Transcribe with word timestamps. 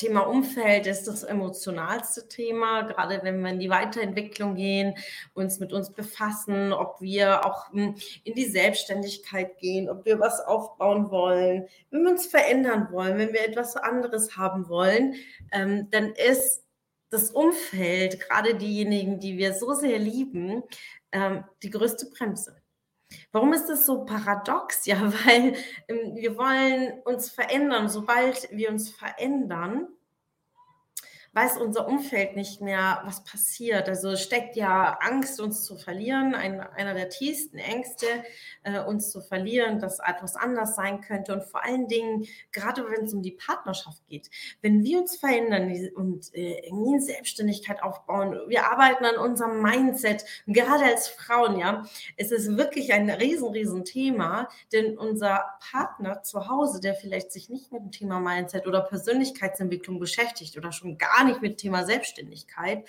Thema 0.00 0.20
Umfeld 0.20 0.86
ist 0.86 1.06
das 1.06 1.24
emotionalste 1.24 2.26
Thema, 2.26 2.82
gerade 2.82 3.20
wenn 3.22 3.42
wir 3.42 3.50
in 3.50 3.58
die 3.58 3.68
Weiterentwicklung 3.68 4.54
gehen, 4.54 4.94
uns 5.34 5.60
mit 5.60 5.74
uns 5.74 5.92
befassen, 5.92 6.72
ob 6.72 7.02
wir 7.02 7.44
auch 7.44 7.70
hm, 7.70 7.94
in 8.24 8.34
die 8.34 8.46
Selbstständigkeit 8.46 9.58
gehen, 9.58 9.90
ob 9.90 10.06
wir 10.06 10.18
was 10.18 10.40
aufbauen 10.40 11.10
wollen, 11.10 11.68
wenn 11.90 12.02
wir 12.02 12.12
uns 12.12 12.26
verändern 12.26 12.88
wollen, 12.90 13.18
wenn 13.18 13.34
wir 13.34 13.46
etwas 13.46 13.76
anderes 13.76 14.38
haben 14.38 14.70
wollen, 14.70 15.16
ähm, 15.52 15.88
dann 15.90 16.14
ist 16.14 16.64
das 17.10 17.30
Umfeld, 17.30 18.20
gerade 18.20 18.54
diejenigen, 18.54 19.20
die 19.20 19.36
wir 19.36 19.52
so 19.52 19.74
sehr 19.74 19.98
lieben, 19.98 20.62
ähm, 21.12 21.44
die 21.62 21.70
größte 21.70 22.06
Bremse. 22.06 22.59
Warum 23.32 23.52
ist 23.52 23.66
das 23.66 23.86
so 23.86 24.04
paradox? 24.04 24.86
Ja, 24.86 25.00
weil 25.26 25.54
ähm, 25.88 26.16
wir 26.16 26.36
wollen 26.36 27.00
uns 27.04 27.30
verändern. 27.30 27.88
Sobald 27.88 28.48
wir 28.50 28.70
uns 28.70 28.90
verändern, 28.90 29.88
weiß 31.32 31.58
unser 31.58 31.86
Umfeld 31.86 32.34
nicht 32.34 32.60
mehr, 32.60 33.02
was 33.04 33.22
passiert. 33.22 33.88
Also 33.88 34.16
steckt 34.16 34.56
ja 34.56 34.98
Angst, 35.00 35.40
uns 35.40 35.64
zu 35.64 35.76
verlieren, 35.76 36.34
ein, 36.34 36.60
einer 36.60 36.92
der 36.92 37.08
tiefsten 37.08 37.58
Ängste, 37.58 38.06
äh, 38.64 38.80
uns 38.80 39.10
zu 39.10 39.20
verlieren, 39.20 39.78
dass 39.78 40.00
etwas 40.00 40.34
anders 40.34 40.74
sein 40.74 41.00
könnte. 41.00 41.32
Und 41.32 41.44
vor 41.44 41.64
allen 41.64 41.86
Dingen, 41.86 42.26
gerade 42.50 42.84
wenn 42.90 43.04
es 43.04 43.14
um 43.14 43.22
die 43.22 43.30
Partnerschaft 43.30 44.04
geht, 44.08 44.28
wenn 44.60 44.82
wir 44.82 45.00
uns 45.00 45.16
verändern 45.16 45.70
und 45.94 46.34
äh, 46.34 46.66
irgendwie 46.66 46.94
eine 46.94 47.02
Selbstständigkeit 47.02 47.80
aufbauen, 47.82 48.40
wir 48.48 48.70
arbeiten 48.70 49.04
an 49.04 49.16
unserem 49.16 49.62
Mindset, 49.62 50.24
gerade 50.48 50.84
als 50.84 51.06
Frauen, 51.06 51.58
ja, 51.58 51.86
es 52.16 52.32
ist 52.32 52.56
wirklich 52.56 52.92
ein 52.92 53.08
riesen, 53.08 53.50
riesen 53.50 53.84
Thema, 53.84 54.48
denn 54.72 54.98
unser 54.98 55.44
Partner 55.70 56.22
zu 56.22 56.48
Hause, 56.48 56.80
der 56.80 56.94
vielleicht 56.94 57.30
sich 57.30 57.48
nicht 57.50 57.70
mit 57.70 57.82
dem 57.82 57.92
Thema 57.92 58.18
Mindset 58.18 58.66
oder 58.66 58.80
Persönlichkeitsentwicklung 58.80 60.00
beschäftigt 60.00 60.56
oder 60.56 60.72
schon 60.72 60.98
gar 60.98 61.19
gar 61.20 61.28
nicht 61.28 61.42
mit 61.42 61.58
Thema 61.58 61.84
Selbstständigkeit. 61.84 62.86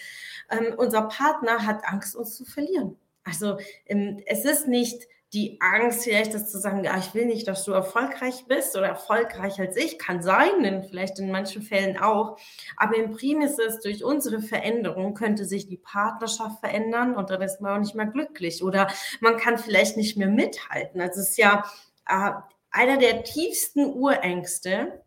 Ähm, 0.49 0.73
unser 0.77 1.03
Partner 1.03 1.65
hat 1.65 1.85
Angst, 1.85 2.15
uns 2.15 2.35
zu 2.35 2.45
verlieren. 2.45 2.97
Also 3.23 3.57
ähm, 3.85 4.21
es 4.25 4.45
ist 4.45 4.67
nicht 4.67 5.03
die 5.33 5.59
Angst, 5.61 6.03
vielleicht 6.03 6.33
das 6.33 6.51
zu 6.51 6.59
sagen, 6.59 6.83
ja, 6.83 6.97
ich 6.97 7.13
will 7.13 7.25
nicht, 7.25 7.47
dass 7.47 7.63
du 7.63 7.71
erfolgreich 7.71 8.45
bist 8.47 8.75
oder 8.75 8.87
erfolgreicher 8.87 9.63
als 9.63 9.77
ich, 9.77 9.97
kann 9.97 10.21
sein, 10.21 10.61
denn 10.61 10.83
vielleicht 10.83 11.19
in 11.19 11.31
manchen 11.31 11.61
Fällen 11.61 11.97
auch. 11.97 12.37
Aber 12.75 12.97
im 12.97 13.11
Prim 13.11 13.39
ist 13.41 13.57
durch 13.85 14.03
unsere 14.03 14.41
Veränderung 14.41 15.13
könnte 15.13 15.45
sich 15.45 15.67
die 15.67 15.77
Partnerschaft 15.77 16.59
verändern 16.59 17.15
und 17.15 17.29
dann 17.29 17.41
ist 17.41 17.61
man 17.61 17.75
auch 17.75 17.79
nicht 17.79 17.95
mehr 17.95 18.07
glücklich 18.07 18.61
oder 18.61 18.89
man 19.21 19.37
kann 19.37 19.57
vielleicht 19.57 19.95
nicht 19.95 20.17
mehr 20.17 20.27
mithalten. 20.27 20.99
Also 20.99 21.21
es 21.21 21.29
ist 21.29 21.37
ja 21.37 21.65
äh, 22.07 22.31
einer 22.71 22.97
der 22.97 23.23
tiefsten 23.23 23.85
Urängste, 23.85 25.01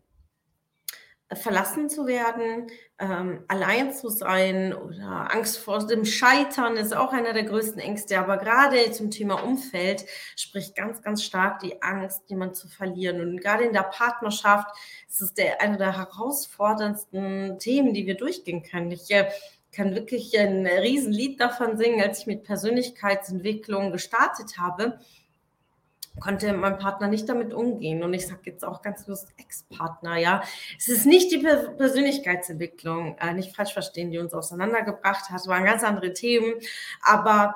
verlassen 1.35 1.89
zu 1.89 2.07
werden, 2.07 2.67
ähm, 2.99 3.43
allein 3.47 3.91
zu 3.93 4.09
sein 4.09 4.73
oder 4.73 5.33
Angst 5.33 5.57
vor 5.57 5.85
dem 5.85 6.05
Scheitern 6.05 6.77
ist 6.77 6.95
auch 6.95 7.11
einer 7.11 7.33
der 7.33 7.43
größten 7.43 7.79
Ängste. 7.79 8.19
Aber 8.19 8.37
gerade 8.37 8.91
zum 8.91 9.11
Thema 9.11 9.43
Umfeld 9.43 10.05
spricht 10.35 10.75
ganz, 10.75 11.01
ganz 11.01 11.23
stark 11.23 11.59
die 11.59 11.81
Angst, 11.81 12.23
jemanden 12.27 12.55
zu 12.55 12.67
verlieren. 12.67 13.21
Und 13.21 13.41
gerade 13.41 13.65
in 13.65 13.73
der 13.73 13.83
Partnerschaft 13.83 14.67
ist 15.07 15.21
es 15.21 15.33
der, 15.33 15.61
einer 15.61 15.77
der 15.77 15.97
herausforderndsten 15.97 17.59
Themen, 17.59 17.93
die 17.93 18.05
wir 18.05 18.15
durchgehen 18.15 18.63
können. 18.63 18.91
Ich 18.91 19.11
äh, 19.11 19.29
kann 19.71 19.93
wirklich 19.93 20.37
ein 20.39 20.65
Riesenlied 20.65 21.39
davon 21.39 21.77
singen, 21.77 22.01
als 22.01 22.19
ich 22.19 22.27
mit 22.27 22.43
Persönlichkeitsentwicklung 22.43 23.91
gestartet 23.91 24.57
habe 24.57 24.99
konnte 26.19 26.53
mein 26.53 26.77
Partner 26.77 27.07
nicht 27.07 27.27
damit 27.27 27.53
umgehen. 27.53 28.03
Und 28.03 28.13
ich 28.13 28.27
sage 28.27 28.41
jetzt 28.45 28.63
auch 28.63 28.81
ganz 28.81 29.05
bewusst 29.05 29.29
Ex-Partner, 29.37 30.17
ja. 30.17 30.41
Es 30.77 30.87
ist 30.87 31.05
nicht 31.05 31.31
die 31.31 31.39
Persönlichkeitsentwicklung, 31.39 33.17
äh, 33.19 33.33
nicht 33.33 33.55
falsch 33.55 33.73
verstehen, 33.73 34.11
die 34.11 34.19
uns 34.19 34.33
auseinandergebracht 34.33 35.29
hat, 35.29 35.47
waren 35.47 35.65
ganz 35.65 35.83
andere 35.83 36.13
Themen. 36.13 36.55
Aber 37.01 37.55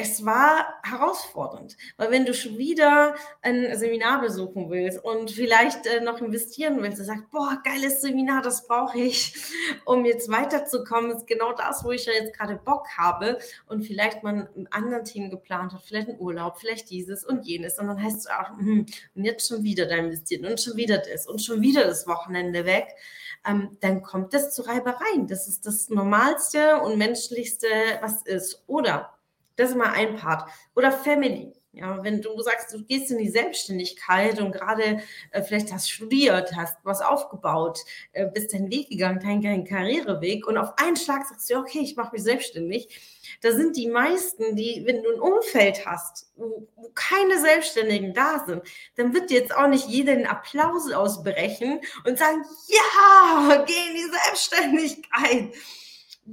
es 0.00 0.24
war 0.24 0.80
herausfordernd, 0.84 1.76
weil 1.96 2.12
wenn 2.12 2.24
du 2.24 2.32
schon 2.32 2.56
wieder 2.56 3.16
ein 3.42 3.76
Seminar 3.76 4.20
besuchen 4.20 4.70
willst 4.70 5.02
und 5.02 5.32
vielleicht 5.32 5.86
äh, 5.86 6.00
noch 6.00 6.20
investieren 6.20 6.80
willst, 6.80 7.00
und 7.00 7.06
sagst, 7.06 7.30
boah, 7.32 7.60
geiles 7.64 8.00
Seminar, 8.00 8.42
das 8.42 8.66
brauche 8.68 8.96
ich, 8.98 9.34
um 9.84 10.04
jetzt 10.04 10.30
weiterzukommen, 10.30 11.10
ist 11.10 11.26
genau 11.26 11.52
das, 11.52 11.84
wo 11.84 11.90
ich 11.90 12.06
ja 12.06 12.12
jetzt 12.12 12.36
gerade 12.38 12.56
Bock 12.56 12.86
habe 12.96 13.38
und 13.66 13.82
vielleicht 13.82 14.22
man 14.22 14.48
einen 14.54 14.68
anderen 14.68 15.04
Themen 15.04 15.30
geplant 15.30 15.72
hat, 15.72 15.82
vielleicht 15.82 16.08
einen 16.08 16.20
Urlaub, 16.20 16.58
vielleicht 16.58 16.90
dieses 16.90 17.24
und 17.24 17.44
jenes 17.44 17.78
und 17.80 17.88
dann 17.88 18.00
heißt 18.00 18.18
es 18.18 18.26
auch, 18.28 18.56
hm, 18.56 18.86
und 19.16 19.24
jetzt 19.24 19.48
schon 19.48 19.64
wieder 19.64 19.86
da 19.86 19.96
investieren 19.96 20.46
und 20.46 20.60
schon 20.60 20.76
wieder 20.76 20.98
das 20.98 21.26
und 21.26 21.42
schon 21.42 21.60
wieder 21.60 21.84
das 21.84 22.06
Wochenende 22.06 22.64
weg, 22.64 22.86
ähm, 23.44 23.76
dann 23.80 24.02
kommt 24.02 24.32
das 24.32 24.54
zu 24.54 24.62
Reibereien. 24.62 25.26
Das 25.26 25.48
ist 25.48 25.66
das 25.66 25.88
Normalste 25.88 26.80
und 26.80 26.98
Menschlichste, 26.98 27.66
was 28.00 28.22
ist. 28.22 28.62
Oder 28.66 29.17
das 29.58 29.70
ist 29.70 29.76
mal 29.76 29.90
ein 29.90 30.16
Part. 30.16 30.48
Oder 30.74 30.92
Family. 30.92 31.52
Ja, 31.72 32.02
wenn 32.02 32.22
du 32.22 32.40
sagst, 32.40 32.72
du 32.72 32.82
gehst 32.82 33.10
in 33.10 33.18
die 33.18 33.28
Selbstständigkeit 33.28 34.40
und 34.40 34.52
gerade 34.52 35.00
äh, 35.30 35.42
vielleicht 35.42 35.72
hast 35.72 35.90
studiert, 35.90 36.56
hast 36.56 36.76
was 36.82 37.02
aufgebaut, 37.02 37.80
äh, 38.12 38.26
bist 38.26 38.54
deinen 38.54 38.70
Weg 38.70 38.88
gegangen, 38.88 39.20
deinen 39.20 39.64
Karriereweg 39.64 40.46
und 40.46 40.56
auf 40.56 40.72
einen 40.78 40.96
Schlag 40.96 41.26
sagst 41.26 41.50
du, 41.50 41.56
okay, 41.56 41.80
ich 41.80 41.94
mache 41.94 42.12
mich 42.12 42.22
selbstständig. 42.22 42.88
Da 43.42 43.52
sind 43.52 43.76
die 43.76 43.86
meisten, 43.86 44.56
die, 44.56 44.82
wenn 44.86 45.02
du 45.02 45.12
ein 45.12 45.20
Umfeld 45.20 45.84
hast, 45.84 46.32
wo, 46.36 46.66
wo 46.74 46.90
keine 46.94 47.38
Selbstständigen 47.38 48.14
da 48.14 48.44
sind, 48.46 48.62
dann 48.96 49.12
wird 49.12 49.30
dir 49.30 49.40
jetzt 49.40 49.54
auch 49.54 49.68
nicht 49.68 49.88
jeder 49.88 50.16
den 50.16 50.26
Applaus 50.26 50.90
ausbrechen 50.90 51.80
und 52.04 52.18
sagen, 52.18 52.44
ja, 52.66 53.64
geh 53.66 53.88
in 53.88 53.94
die 53.94 54.10
Selbstständigkeit. 54.24 55.54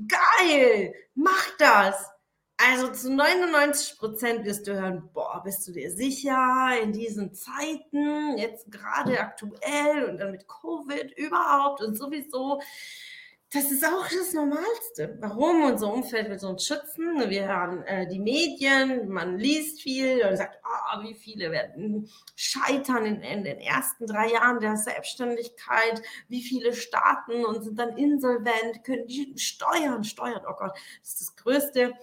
Geil, 0.07 0.93
mach 1.13 1.49
das 1.59 2.14
also 2.57 2.87
zu 2.91 3.11
99 3.11 3.97
Prozent 3.97 4.45
wirst 4.45 4.67
du 4.67 4.73
hören, 4.73 5.09
boah, 5.13 5.41
bist 5.43 5.67
du 5.67 5.73
dir 5.73 5.91
sicher 5.91 6.69
in 6.81 6.93
diesen 6.93 7.33
Zeiten, 7.33 8.37
jetzt 8.37 8.71
gerade 8.71 9.19
aktuell 9.19 10.05
und 10.09 10.17
dann 10.17 10.31
mit 10.31 10.47
Covid 10.47 11.11
überhaupt 11.17 11.81
und 11.81 11.97
sowieso. 11.97 12.61
Das 13.51 13.71
ist 13.71 13.85
auch 13.85 14.05
das 14.07 14.33
Normalste. 14.33 15.17
Warum? 15.21 15.63
Unser 15.63 15.93
Umfeld 15.93 16.29
will 16.29 16.49
uns 16.49 16.65
schützen. 16.65 17.29
Wir 17.29 17.47
hören 17.47 17.83
äh, 17.83 18.07
die 18.07 18.19
Medien, 18.19 19.07
man 19.07 19.37
liest 19.37 19.81
viel 19.81 20.25
und 20.25 20.35
sagt, 20.35 20.57
oh, 20.63 21.03
wie 21.03 21.13
viele 21.13 21.51
werden 21.51 22.09
scheitern 22.35 23.05
in, 23.05 23.21
in, 23.21 23.43
den 23.43 23.59
ersten 23.59 24.07
drei 24.07 24.31
Jahren 24.31 24.59
der 24.59 24.75
Selbstständigkeit, 24.75 26.01
wie 26.27 26.41
viele 26.41 26.73
starten 26.73 27.45
und 27.45 27.63
sind 27.63 27.79
dann 27.79 27.97
insolvent, 27.97 28.83
können 28.83 29.07
die 29.07 29.33
steuern, 29.37 30.03
steuern, 30.03 30.41
oh 30.49 30.55
Gott, 30.57 30.73
das 31.01 31.13
ist 31.13 31.21
das 31.21 31.35
Größte 31.35 31.93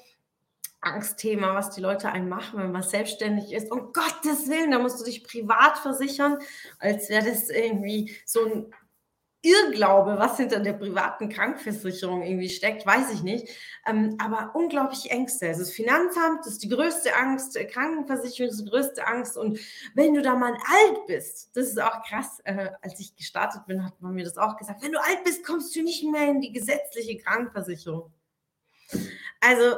Angstthema, 0.83 1.55
was 1.55 1.71
die 1.71 1.81
Leute 1.81 2.11
einem 2.11 2.29
machen, 2.29 2.59
wenn 2.59 2.73
man 2.73 2.83
selbstständig 2.83 3.53
ist. 3.53 3.71
Um 3.71 3.93
Gottes 3.93 4.49
Willen, 4.49 4.73
da 4.73 4.79
musst 4.79 5.01
du 5.01 5.05
dich 5.05 5.25
privat 5.25 5.79
versichern, 5.79 6.39
als 6.79 7.09
wäre 7.09 7.25
das 7.25 7.49
irgendwie 7.49 8.15
so 8.27 8.45
ein 8.45 8.75
Irrglaube, 9.45 10.19
was 10.19 10.37
hinter 10.37 10.61
der 10.61 10.75
privaten 10.75 11.29
Krankenversicherung 11.29 12.23
irgendwie 12.23 12.49
steckt, 12.49 12.87
weiß 12.87 13.13
ich 13.13 13.23
nicht. 13.25 13.49
Ähm, 13.87 14.17
aber 14.19 14.53
unglaublich 14.55 15.11
Ängste. 15.11 15.49
Also 15.49 15.63
das 15.63 15.73
Finanzamt 15.73 16.47
ist 16.47 16.63
die 16.63 16.69
größte 16.69 17.15
Angst, 17.17 17.59
Krankenversicherung 17.71 18.53
ist 18.53 18.61
die 18.61 18.71
größte 18.71 19.05
Angst. 19.05 19.37
Und 19.37 19.59
wenn 19.95 20.15
du 20.15 20.23
da 20.23 20.37
mal 20.37 20.53
alt 20.53 21.07
bist, 21.09 21.51
das 21.57 21.69
ist 21.69 21.83
auch 21.83 22.05
krass, 22.05 22.39
äh, 22.45 22.71
als 22.83 23.01
ich 23.01 23.17
gestartet 23.17 23.67
bin, 23.67 23.85
hat 23.85 24.01
man 24.01 24.15
mir 24.15 24.25
das 24.25 24.39
auch 24.39 24.57
gesagt, 24.57 24.81
wenn 24.83 24.93
du 24.93 25.03
alt 25.03 25.25
bist, 25.25 25.45
kommst 25.45 25.75
du 25.75 25.83
nicht 25.83 26.05
mehr 26.05 26.29
in 26.29 26.41
die 26.41 26.53
gesetzliche 26.53 27.19
Krankenversicherung. 27.19 28.13
Also 29.41 29.77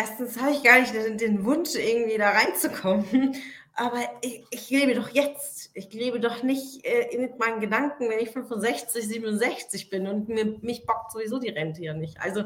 erstens 0.00 0.40
habe 0.40 0.52
ich 0.52 0.62
gar 0.62 0.80
nicht 0.80 0.94
den, 0.94 1.18
den, 1.18 1.44
Wunsch, 1.44 1.74
irgendwie 1.74 2.16
da 2.16 2.30
reinzukommen. 2.30 3.36
Aber 3.74 4.00
ich, 4.20 4.44
ich, 4.50 4.70
lebe 4.70 4.94
doch 4.94 5.10
jetzt. 5.10 5.70
Ich 5.74 5.92
lebe 5.92 6.20
doch 6.20 6.42
nicht 6.42 6.84
äh, 6.84 7.16
mit 7.18 7.38
meinen 7.38 7.60
Gedanken, 7.60 8.08
wenn 8.08 8.18
ich 8.18 8.30
65, 8.30 9.06
67 9.06 9.90
bin 9.90 10.06
und 10.06 10.28
mir, 10.28 10.58
mich 10.60 10.84
bockt 10.84 11.12
sowieso 11.12 11.38
die 11.38 11.50
Rente 11.50 11.82
ja 11.82 11.94
nicht. 11.94 12.20
Also 12.20 12.42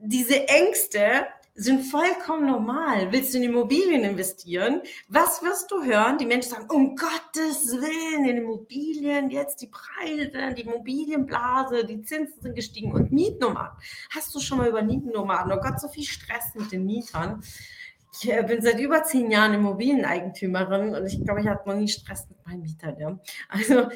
diese 0.00 0.48
Ängste 0.48 1.26
sind 1.58 1.82
vollkommen 1.82 2.46
normal. 2.46 3.10
Willst 3.10 3.34
du 3.34 3.38
in 3.38 3.44
Immobilien 3.44 4.04
investieren? 4.04 4.80
Was 5.08 5.42
wirst 5.42 5.68
du 5.72 5.82
hören? 5.82 6.16
Die 6.16 6.24
Menschen 6.24 6.50
sagen, 6.50 6.70
um 6.70 6.94
Gottes 6.94 7.72
Willen, 7.72 8.24
in 8.26 8.36
Immobilien, 8.38 9.28
jetzt 9.28 9.60
die 9.60 9.66
Preise, 9.66 10.54
die 10.54 10.62
Immobilienblase, 10.62 11.84
die 11.84 12.00
Zinsen 12.02 12.40
sind 12.40 12.54
gestiegen 12.54 12.92
und 12.92 13.10
Mietnomaden. 13.10 13.76
Hast 14.14 14.32
du 14.36 14.38
schon 14.40 14.58
mal 14.58 14.68
über 14.68 14.82
Mietnomaden? 14.82 15.52
Oh 15.52 15.60
Gott, 15.60 15.80
so 15.80 15.88
viel 15.88 16.04
Stress 16.04 16.54
mit 16.54 16.70
den 16.70 16.86
Mietern. 16.86 17.42
Ich 18.12 18.30
äh, 18.30 18.42
bin 18.44 18.62
seit 18.62 18.78
über 18.78 19.02
zehn 19.02 19.28
Jahren 19.28 19.54
Immobilieneigentümerin 19.54 20.94
und 20.94 21.06
ich 21.06 21.20
glaube, 21.24 21.40
ich 21.40 21.48
hatte 21.48 21.68
noch 21.68 21.76
nie 21.76 21.88
Stress 21.88 22.28
mit 22.28 22.38
meinen 22.46 22.62
Mietern. 22.62 22.96
Ja. 23.00 23.18
Also 23.48 23.88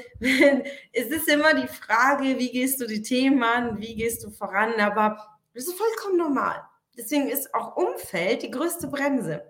es 0.93 1.07
ist 1.07 1.29
immer 1.29 1.55
die 1.55 1.69
Frage, 1.69 2.41
wie 2.41 2.51
gehst 2.51 2.81
du 2.81 2.87
die 2.89 3.03
Themen 3.03 3.41
an, 3.45 3.79
wie 3.79 3.95
gehst 3.95 4.25
du 4.25 4.31
voran, 4.31 4.73
aber 4.81 5.17
das 5.55 5.69
ist 5.69 5.79
vollkommen 5.79 6.19
normal. 6.19 6.61
Deswegen 6.97 7.29
ist 7.29 7.55
auch 7.55 7.77
Umfeld 7.77 8.43
die 8.43 8.51
größte 8.51 8.89
Bremse. 8.89 9.43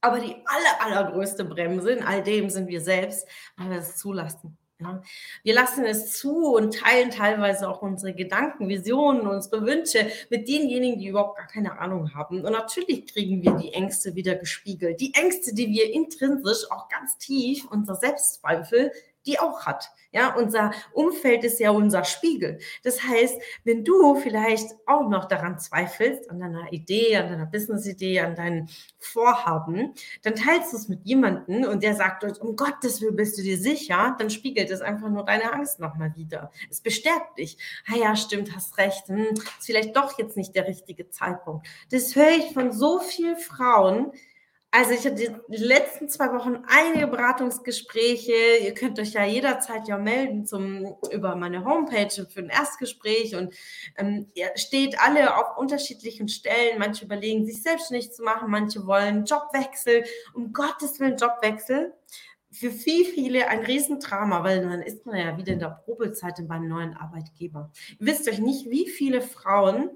Aber 0.00 0.20
die 0.20 0.36
aller, 0.46 0.80
allergrößte 0.80 1.44
Bremse 1.44 1.90
in 1.90 2.04
all 2.04 2.22
dem 2.22 2.50
sind 2.50 2.68
wir 2.68 2.80
selbst, 2.80 3.26
weil 3.56 3.70
wir 3.70 3.78
es 3.78 3.96
zulassen. 3.96 4.56
Ja. 4.80 5.02
Wir 5.42 5.54
lassen 5.54 5.84
es 5.84 6.16
zu 6.16 6.54
und 6.54 6.72
teilen 6.72 7.10
teilweise 7.10 7.68
auch 7.68 7.82
unsere 7.82 8.14
Gedanken, 8.14 8.68
Visionen, 8.68 9.26
unsere 9.26 9.66
Wünsche 9.66 10.08
mit 10.30 10.46
denjenigen, 10.46 11.00
die 11.00 11.08
überhaupt 11.08 11.36
gar 11.36 11.48
keine 11.48 11.80
Ahnung 11.80 12.14
haben. 12.14 12.44
Und 12.44 12.52
natürlich 12.52 13.12
kriegen 13.12 13.42
wir 13.42 13.52
die 13.54 13.72
Ängste 13.72 14.14
wieder 14.14 14.36
gespiegelt. 14.36 15.00
Die 15.00 15.14
Ängste, 15.14 15.52
die 15.52 15.68
wir 15.68 15.92
intrinsisch 15.92 16.70
auch 16.70 16.88
ganz 16.88 17.18
tief, 17.18 17.66
unser 17.68 17.96
Selbstzweifel, 17.96 18.92
die 19.28 19.38
auch 19.38 19.66
hat. 19.66 19.90
Ja, 20.10 20.34
unser 20.34 20.72
Umfeld 20.94 21.44
ist 21.44 21.60
ja 21.60 21.70
unser 21.70 22.02
Spiegel. 22.04 22.58
Das 22.82 23.02
heißt, 23.04 23.40
wenn 23.64 23.84
du 23.84 24.14
vielleicht 24.14 24.70
auch 24.86 25.06
noch 25.06 25.26
daran 25.26 25.58
zweifelst, 25.58 26.30
an 26.30 26.40
deiner 26.40 26.72
Idee, 26.72 27.16
an 27.18 27.28
deiner 27.28 27.44
Business-Idee, 27.44 28.20
an 28.20 28.34
deinen 28.34 28.70
Vorhaben, 28.98 29.92
dann 30.22 30.34
teilst 30.34 30.72
du 30.72 30.78
es 30.78 30.88
mit 30.88 31.04
jemandem 31.04 31.64
und 31.64 31.82
der 31.82 31.94
sagt, 31.94 32.24
um 32.40 32.56
Gottes 32.56 33.02
Willen 33.02 33.16
bist 33.16 33.36
du 33.36 33.42
dir 33.42 33.58
sicher, 33.58 34.16
dann 34.18 34.30
spiegelt 34.30 34.70
es 34.70 34.80
einfach 34.80 35.10
nur 35.10 35.26
deine 35.26 35.52
Angst 35.52 35.78
nochmal 35.78 36.16
wieder. 36.16 36.50
Es 36.70 36.80
bestärkt 36.80 37.36
dich. 37.38 37.58
Ah 37.86 37.96
ja, 37.96 38.16
stimmt, 38.16 38.56
hast 38.56 38.78
recht. 38.78 39.08
Hm, 39.08 39.34
ist 39.34 39.66
vielleicht 39.66 39.94
doch 39.94 40.18
jetzt 40.18 40.38
nicht 40.38 40.54
der 40.54 40.66
richtige 40.66 41.10
Zeitpunkt. 41.10 41.66
Das 41.90 42.16
höre 42.16 42.30
ich 42.30 42.54
von 42.54 42.72
so 42.72 42.98
vielen 42.98 43.36
Frauen, 43.36 44.12
also 44.70 44.90
ich 44.90 45.06
hatte 45.06 45.42
die 45.48 45.56
letzten 45.56 46.10
zwei 46.10 46.30
Wochen 46.34 46.62
einige 46.66 47.06
Beratungsgespräche. 47.06 48.32
Ihr 48.62 48.74
könnt 48.74 48.98
euch 48.98 49.14
ja 49.14 49.24
jederzeit 49.24 49.88
ja 49.88 49.96
melden 49.96 50.44
zum, 50.44 50.94
über 51.10 51.36
meine 51.36 51.64
Homepage 51.64 52.26
für 52.26 52.40
ein 52.40 52.50
Erstgespräch 52.50 53.34
und 53.34 53.54
ähm, 53.96 54.26
ihr 54.34 54.50
steht 54.56 55.00
alle 55.00 55.36
auf 55.36 55.56
unterschiedlichen 55.56 56.28
Stellen. 56.28 56.78
Manche 56.78 57.06
überlegen, 57.06 57.46
sich 57.46 57.62
selbstständig 57.62 58.12
zu 58.12 58.22
machen, 58.22 58.50
manche 58.50 58.86
wollen 58.86 59.24
Jobwechsel. 59.24 60.04
Um 60.34 60.52
Gottes 60.52 61.00
Willen 61.00 61.16
Jobwechsel. 61.16 61.94
Für 62.50 62.70
viel, 62.70 63.04
viele 63.06 63.48
ein 63.48 63.60
Riesendrama, 63.60 64.42
weil 64.42 64.62
dann 64.62 64.82
ist 64.82 65.04
man 65.06 65.16
ja 65.16 65.36
wieder 65.36 65.52
in 65.52 65.58
der 65.60 65.80
Probezeit 65.84 66.34
beim 66.46 66.68
neuen 66.68 66.94
Arbeitgeber. 66.94 67.70
Ihr 67.98 68.06
wisst 68.06 68.28
euch 68.28 68.38
nicht, 68.38 68.68
wie 68.68 68.88
viele 68.88 69.22
Frauen 69.22 69.90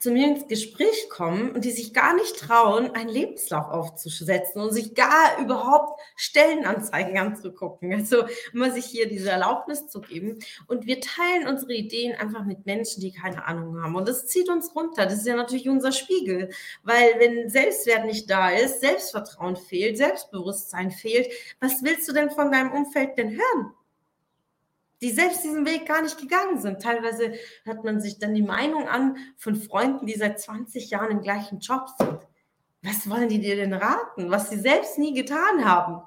zu 0.00 0.10
mir 0.10 0.28
ins 0.28 0.46
Gespräch 0.48 1.08
kommen 1.10 1.52
und 1.52 1.64
die 1.64 1.70
sich 1.70 1.92
gar 1.92 2.14
nicht 2.14 2.38
trauen, 2.38 2.90
einen 2.94 3.08
Lebenslauf 3.08 3.68
aufzusetzen 3.68 4.60
und 4.62 4.72
sich 4.72 4.94
gar 4.94 5.38
überhaupt 5.40 6.00
Stellenanzeigen 6.16 7.18
anzugucken. 7.18 7.92
Also 7.92 8.24
immer 8.52 8.70
sich 8.70 8.84
hier 8.84 9.08
diese 9.08 9.30
Erlaubnis 9.30 9.88
zu 9.88 10.00
geben. 10.00 10.38
Und 10.66 10.86
wir 10.86 11.00
teilen 11.00 11.48
unsere 11.48 11.74
Ideen 11.74 12.16
einfach 12.16 12.44
mit 12.44 12.66
Menschen, 12.66 13.00
die 13.00 13.12
keine 13.12 13.44
Ahnung 13.46 13.82
haben. 13.82 13.96
Und 13.96 14.08
das 14.08 14.26
zieht 14.26 14.48
uns 14.48 14.74
runter. 14.74 15.04
Das 15.04 15.14
ist 15.14 15.26
ja 15.26 15.36
natürlich 15.36 15.68
unser 15.68 15.92
Spiegel. 15.92 16.50
Weil 16.82 17.14
wenn 17.18 17.48
Selbstwert 17.48 18.04
nicht 18.04 18.30
da 18.30 18.50
ist, 18.50 18.80
Selbstvertrauen 18.80 19.56
fehlt, 19.56 19.96
Selbstbewusstsein 19.96 20.90
fehlt, 20.90 21.28
was 21.60 21.82
willst 21.82 22.08
du 22.08 22.12
denn 22.12 22.30
von 22.30 22.52
deinem 22.52 22.72
Umfeld 22.72 23.18
denn 23.18 23.30
hören? 23.30 23.74
Die 25.00 25.10
selbst 25.10 25.44
diesen 25.44 25.66
Weg 25.66 25.86
gar 25.86 26.02
nicht 26.02 26.18
gegangen 26.18 26.60
sind. 26.60 26.82
Teilweise 26.82 27.34
hört 27.64 27.84
man 27.84 28.00
sich 28.00 28.18
dann 28.18 28.34
die 28.34 28.42
Meinung 28.42 28.88
an 28.88 29.16
von 29.36 29.56
Freunden, 29.56 30.06
die 30.06 30.14
seit 30.14 30.40
20 30.40 30.90
Jahren 30.90 31.10
im 31.10 31.22
gleichen 31.22 31.60
Job 31.60 31.88
sind. 31.98 32.18
Was 32.82 33.08
wollen 33.08 33.28
die 33.28 33.40
dir 33.40 33.56
denn 33.56 33.74
raten, 33.74 34.30
was 34.30 34.50
sie 34.50 34.58
selbst 34.58 34.98
nie 34.98 35.14
getan 35.14 35.64
haben? 35.64 36.02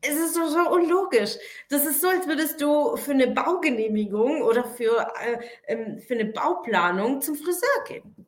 Es 0.00 0.16
ist 0.16 0.36
doch 0.36 0.48
so 0.48 0.70
unlogisch. 0.70 1.36
Das 1.68 1.86
ist 1.86 2.00
so, 2.00 2.08
als 2.08 2.26
würdest 2.26 2.60
du 2.60 2.96
für 2.96 3.12
eine 3.12 3.28
Baugenehmigung 3.28 4.42
oder 4.42 4.64
für, 4.64 5.12
äh, 5.20 5.38
ähm, 5.68 6.00
für 6.00 6.14
eine 6.14 6.24
Bauplanung 6.24 7.20
zum 7.20 7.36
Friseur 7.36 7.84
gehen 7.86 8.26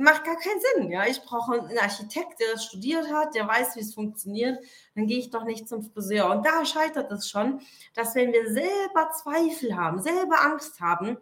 macht 0.00 0.24
gar 0.24 0.36
keinen 0.36 0.60
Sinn. 0.60 0.90
Ja, 0.90 1.06
ich 1.06 1.20
brauche 1.22 1.52
einen 1.52 1.78
Architekt, 1.78 2.40
der 2.40 2.52
das 2.52 2.64
studiert 2.64 3.12
hat, 3.12 3.34
der 3.34 3.46
weiß, 3.46 3.76
wie 3.76 3.80
es 3.80 3.94
funktioniert. 3.94 4.58
Dann 4.94 5.06
gehe 5.06 5.18
ich 5.18 5.30
doch 5.30 5.44
nicht 5.44 5.68
zum 5.68 5.82
Friseur. 5.82 6.30
Und 6.30 6.46
da 6.46 6.64
scheitert 6.64 7.10
es 7.12 7.28
schon, 7.28 7.60
dass 7.94 8.14
wenn 8.14 8.32
wir 8.32 8.52
selber 8.52 9.10
Zweifel 9.12 9.76
haben, 9.76 10.00
selber 10.00 10.40
Angst 10.42 10.80
haben, 10.80 11.18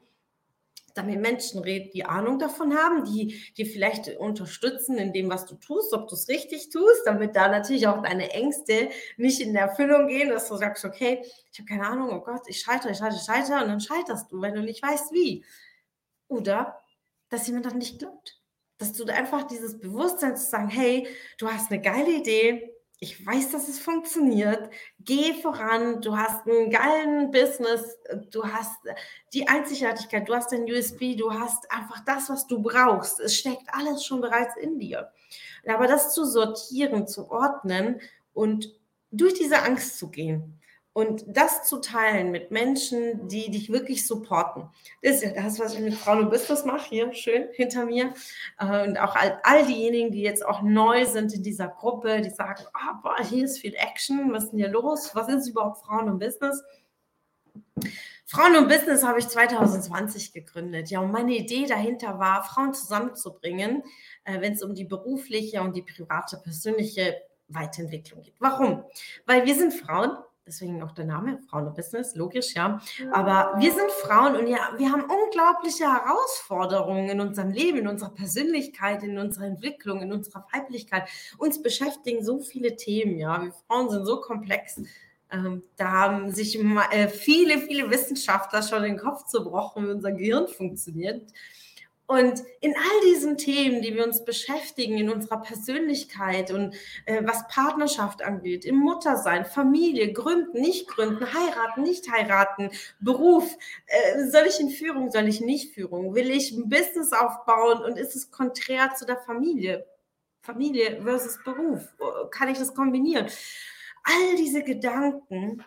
dann 0.94 1.06
mit 1.06 1.20
Menschen 1.20 1.60
reden, 1.60 1.90
die 1.92 2.04
Ahnung 2.04 2.38
davon 2.38 2.76
haben, 2.76 3.04
die 3.04 3.40
dir 3.56 3.66
vielleicht 3.66 4.16
unterstützen 4.18 4.98
in 4.98 5.12
dem, 5.12 5.30
was 5.30 5.46
du 5.46 5.54
tust, 5.54 5.92
ob 5.92 6.08
du 6.08 6.14
es 6.14 6.28
richtig 6.28 6.70
tust, 6.70 7.02
damit 7.04 7.36
da 7.36 7.48
natürlich 7.48 7.86
auch 7.86 8.02
deine 8.02 8.30
Ängste 8.30 8.90
nicht 9.16 9.40
in 9.40 9.54
Erfüllung 9.54 10.08
gehen, 10.08 10.28
dass 10.28 10.48
du 10.48 10.56
sagst, 10.56 10.84
okay, 10.84 11.24
ich 11.52 11.58
habe 11.60 11.68
keine 11.68 11.86
Ahnung, 11.86 12.10
oh 12.10 12.20
Gott, 12.20 12.42
ich 12.48 12.60
scheitere, 12.60 12.92
ich 12.92 12.98
scheitere, 12.98 13.18
ich 13.18 13.24
scheitere 13.24 13.62
und 13.62 13.68
dann 13.68 13.80
scheiterst 13.80 14.32
du, 14.32 14.40
wenn 14.40 14.54
du 14.54 14.62
nicht 14.62 14.82
weißt, 14.82 15.12
wie. 15.12 15.44
Oder 16.26 16.82
dass 17.28 17.46
jemand 17.46 17.66
das 17.66 17.74
nicht 17.74 18.00
glaubt 18.00 18.37
dass 18.78 18.92
du 18.92 19.04
einfach 19.06 19.42
dieses 19.44 19.78
Bewusstsein 19.78 20.36
zu 20.36 20.46
sagen, 20.46 20.68
hey, 20.68 21.06
du 21.38 21.48
hast 21.48 21.70
eine 21.70 21.80
geile 21.80 22.10
Idee, 22.10 22.74
ich 23.00 23.24
weiß, 23.24 23.50
dass 23.50 23.68
es 23.68 23.78
funktioniert, 23.78 24.70
geh 24.98 25.34
voran, 25.34 26.00
du 26.00 26.16
hast 26.16 26.46
einen 26.48 26.68
geilen 26.70 27.30
Business, 27.30 27.96
du 28.30 28.44
hast 28.44 28.76
die 29.32 29.46
Einzigartigkeit, 29.46 30.28
du 30.28 30.34
hast 30.34 30.50
dein 30.50 30.64
USB, 30.64 31.16
du 31.16 31.32
hast 31.32 31.70
einfach 31.70 32.04
das, 32.04 32.28
was 32.28 32.48
du 32.48 32.60
brauchst. 32.60 33.20
Es 33.20 33.36
steckt 33.36 33.68
alles 33.72 34.04
schon 34.04 34.20
bereits 34.20 34.56
in 34.56 34.80
dir. 34.80 35.12
Aber 35.66 35.86
das 35.86 36.12
zu 36.12 36.24
sortieren, 36.24 37.06
zu 37.06 37.30
ordnen 37.30 38.00
und 38.32 38.74
durch 39.12 39.34
diese 39.34 39.62
Angst 39.62 39.98
zu 39.98 40.10
gehen, 40.10 40.60
und 40.92 41.24
das 41.28 41.68
zu 41.68 41.80
teilen 41.80 42.30
mit 42.30 42.50
Menschen, 42.50 43.28
die 43.28 43.50
dich 43.50 43.70
wirklich 43.70 44.06
supporten, 44.06 44.68
das 45.02 45.16
ist 45.16 45.22
ja 45.22 45.30
das, 45.32 45.60
was 45.60 45.74
ich 45.74 45.80
mit 45.80 45.94
Frauen 45.94 46.24
und 46.24 46.30
Business 46.30 46.64
mache, 46.64 46.88
hier 46.88 47.12
schön 47.12 47.48
hinter 47.52 47.86
mir. 47.86 48.14
Äh, 48.58 48.88
und 48.88 48.98
auch 48.98 49.14
all, 49.14 49.38
all 49.44 49.64
diejenigen, 49.64 50.10
die 50.10 50.22
jetzt 50.22 50.44
auch 50.44 50.62
neu 50.62 51.06
sind 51.06 51.32
in 51.32 51.42
dieser 51.42 51.68
Gruppe, 51.68 52.20
die 52.20 52.30
sagen, 52.30 52.64
oh, 52.74 52.94
boah, 53.02 53.22
hier 53.22 53.44
ist 53.44 53.58
viel 53.58 53.74
Action, 53.74 54.32
was 54.32 54.44
ist 54.44 54.50
denn 54.50 54.58
hier 54.58 54.70
los? 54.70 55.14
Was 55.14 55.28
ist 55.28 55.48
überhaupt 55.48 55.78
Frauen 55.78 56.08
und 56.08 56.18
Business? 56.18 56.62
Frauen 58.30 58.56
und 58.56 58.68
Business 58.68 59.04
habe 59.04 59.20
ich 59.20 59.28
2020 59.28 60.32
gegründet. 60.32 60.90
Ja, 60.90 61.00
und 61.00 61.12
meine 61.12 61.34
Idee 61.34 61.66
dahinter 61.66 62.18
war, 62.18 62.44
Frauen 62.44 62.74
zusammenzubringen, 62.74 63.82
äh, 64.24 64.40
wenn 64.40 64.52
es 64.52 64.62
um 64.62 64.74
die 64.74 64.84
berufliche 64.84 65.62
und 65.62 65.74
die 65.74 65.82
private, 65.82 66.36
persönliche 66.36 67.16
Weiterentwicklung 67.48 68.22
geht. 68.22 68.34
Warum? 68.38 68.84
Weil 69.24 69.46
wir 69.46 69.54
sind 69.54 69.72
Frauen, 69.72 70.18
deswegen 70.48 70.82
auch 70.82 70.92
der 70.92 71.04
Name, 71.04 71.38
Frauen 71.48 71.72
Business, 71.74 72.16
logisch, 72.16 72.54
ja. 72.54 72.80
Aber 73.12 73.54
wir 73.58 73.72
sind 73.72 73.90
Frauen 74.02 74.36
und 74.36 74.48
ja, 74.48 74.72
wir 74.76 74.90
haben 74.90 75.04
unglaubliche 75.04 75.84
Herausforderungen 75.84 77.08
in 77.08 77.20
unserem 77.20 77.52
Leben, 77.52 77.78
in 77.78 77.88
unserer 77.88 78.10
Persönlichkeit, 78.10 79.02
in 79.02 79.18
unserer 79.18 79.44
Entwicklung, 79.44 80.02
in 80.02 80.12
unserer 80.12 80.46
Weiblichkeit. 80.52 81.08
Uns 81.38 81.62
beschäftigen 81.62 82.24
so 82.24 82.40
viele 82.40 82.76
Themen, 82.76 83.18
ja. 83.18 83.42
Wir 83.42 83.52
Frauen 83.68 83.90
sind 83.90 84.04
so 84.06 84.20
komplex. 84.20 84.80
Ähm, 85.30 85.62
da 85.76 85.90
haben 85.90 86.32
sich 86.32 86.58
äh, 86.58 87.08
viele, 87.08 87.58
viele 87.58 87.90
Wissenschaftler 87.90 88.62
schon 88.62 88.82
den 88.82 88.98
Kopf 88.98 89.26
zerbrochen, 89.26 89.86
wie 89.86 89.90
unser 89.92 90.12
Gehirn 90.12 90.48
funktioniert. 90.48 91.30
Und 92.08 92.42
in 92.62 92.74
all 92.74 93.00
diesen 93.04 93.36
Themen, 93.36 93.82
die 93.82 93.94
wir 93.94 94.02
uns 94.02 94.24
beschäftigen, 94.24 94.96
in 94.96 95.10
unserer 95.10 95.42
Persönlichkeit 95.42 96.50
und 96.50 96.74
äh, 97.04 97.22
was 97.22 97.46
Partnerschaft 97.48 98.22
angeht, 98.22 98.64
im 98.64 98.76
Muttersein, 98.76 99.44
Familie, 99.44 100.10
Gründen, 100.14 100.58
nicht 100.58 100.88
gründen, 100.88 101.26
heiraten, 101.34 101.82
nicht 101.82 102.10
heiraten, 102.10 102.70
Beruf, 102.98 103.54
äh, 103.86 104.24
soll 104.30 104.46
ich 104.48 104.58
in 104.58 104.70
Führung, 104.70 105.10
soll 105.10 105.28
ich 105.28 105.42
nicht 105.42 105.74
Führung, 105.74 106.14
will 106.14 106.30
ich 106.30 106.50
ein 106.52 106.70
Business 106.70 107.12
aufbauen 107.12 107.84
und 107.84 107.98
ist 107.98 108.16
es 108.16 108.30
konträr 108.30 108.94
zu 108.94 109.04
der 109.04 109.18
Familie? 109.18 109.86
Familie 110.40 111.02
versus 111.02 111.38
Beruf, 111.44 111.94
kann 112.30 112.48
ich 112.48 112.56
das 112.56 112.74
kombinieren? 112.74 113.26
All 114.02 114.36
diese 114.38 114.62
Gedanken 114.62 115.62